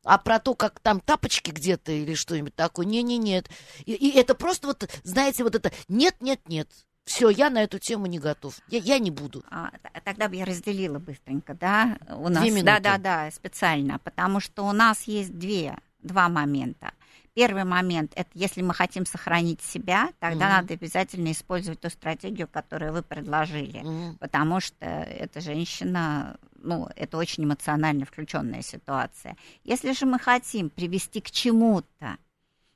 [0.03, 3.49] А про то, как там тапочки где-то или что-нибудь такое, не-не-нет.
[3.85, 6.69] И, и это просто вот, знаете, вот это нет-нет-нет.
[7.03, 8.59] Все, я на эту тему не готов.
[8.69, 9.43] Я, я не буду.
[9.49, 9.71] А,
[10.03, 11.97] тогда бы я разделила быстренько, да?
[12.09, 12.65] У нас, Две минуты.
[12.65, 16.93] Да, да, да, специально, потому что у нас есть две, два момента.
[17.33, 20.53] Первый момент это если мы хотим сохранить себя, тогда Мгм.
[20.55, 23.79] надо обязательно использовать ту стратегию, которую вы предложили.
[23.79, 24.17] Мгм.
[24.17, 29.37] Потому что эта женщина, ну, это очень эмоционально включенная ситуация.
[29.63, 32.17] Если же мы хотим привести к чему-то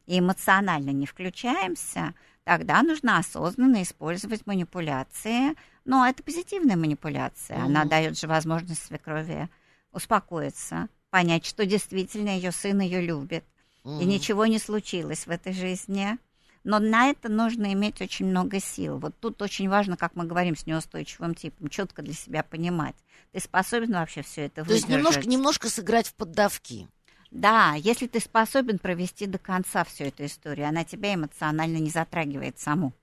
[0.05, 2.13] и эмоционально не включаемся,
[2.45, 5.55] тогда нужно осознанно использовать манипуляции.
[5.83, 7.57] Но это позитивная манипуляция.
[7.57, 7.89] Она Мгм.
[7.89, 9.49] дает же возможность свекрови
[9.91, 13.43] успокоиться, понять, что действительно ее сын ее любит.
[13.85, 14.09] И Мгм.
[14.09, 16.17] ничего не случилось в этой жизни.
[16.63, 18.97] Но на это нужно иметь очень много сил.
[18.97, 22.95] Вот тут очень важно, как мы говорим с неустойчивым типом, четко для себя понимать.
[23.31, 25.05] Ты способен вообще все это То есть выдержать?
[25.05, 26.87] немножко, немножко сыграть в поддавки.
[27.29, 32.57] Да, если ты способен провести до конца всю эту историю, она тебя эмоционально не затрагивает
[32.57, 32.93] саму.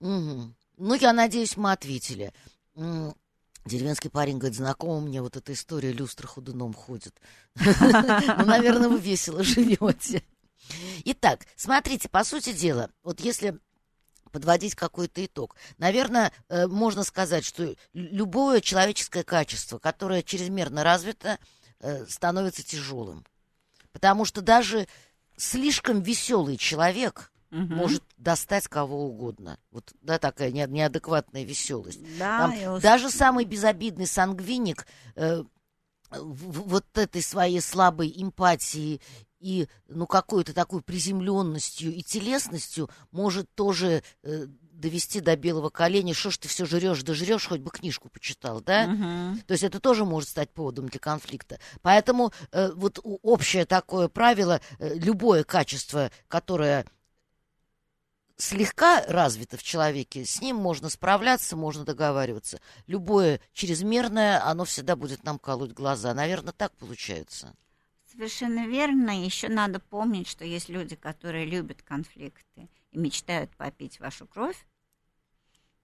[0.00, 0.56] Мгм.
[0.78, 2.32] Ну, я надеюсь, мы ответили.
[3.64, 7.14] Деревенский парень говорит, знакома мне вот эта история, люстра ходуном ходит.
[7.60, 10.22] Ну, наверное, вы весело живете.
[11.04, 13.58] Итак, смотрите, по сути дела, вот если
[14.30, 21.38] подводить какой-то итог, наверное, э, можно сказать, что лю- любое человеческое качество, которое чрезмерно развито,
[21.80, 23.26] э, становится тяжелым.
[23.92, 24.86] Потому что даже
[25.36, 27.76] слишком веселый человек Мгм.
[27.76, 29.58] может достать кого угодно.
[29.70, 32.00] Вот, да, такая не- неадекватная веселость.
[32.18, 35.42] Да, Там даже самый безобидный сангвиник э,
[36.10, 39.00] в- вот этой своей слабой эмпатии
[39.38, 46.14] и ну какой-то такой приземленностью и телесностью может тоже э, довести до белого коленя.
[46.14, 48.86] Что ж ты все жрешь, да жрешь, хоть бы книжку почитал, да?
[48.88, 49.42] Мгм.
[49.46, 51.58] То есть это тоже может стать поводом для конфликта.
[51.82, 56.84] Поэтому э, вот общее такое правило, э, любое качество, которое
[58.36, 62.60] слегка развито в человеке, с ним можно справляться, можно договариваться.
[62.86, 66.14] Любое чрезмерное, оно всегда будет нам колоть глаза.
[66.14, 67.54] Наверное, так получается.
[68.10, 69.24] Совершенно верно.
[69.24, 74.66] Еще надо помнить, что есть люди, которые любят конфликты и мечтают попить вашу кровь.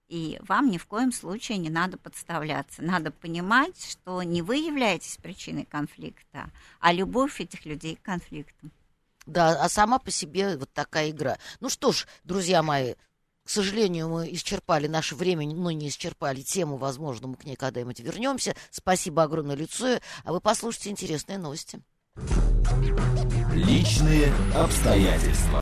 [0.07, 2.81] И вам ни в коем случае не надо подставляться.
[2.81, 8.71] Надо понимать, что не вы являетесь причиной конфликта, а любовь этих людей к конфликту.
[9.29, 11.37] Да, а сама по себе вот такая игра.
[11.59, 12.95] Ну что ж, друзья мои,
[13.43, 16.77] К сожалению, мы исчерпали наше время, но не исчерпали тему.
[16.77, 18.55] Возможно, мы к ней когда-нибудь вернемся.
[18.69, 20.01] Спасибо огромное, Люцию.
[20.23, 21.81] А вы послушайте интересные новости.
[23.55, 25.57] Личные обстоятельства.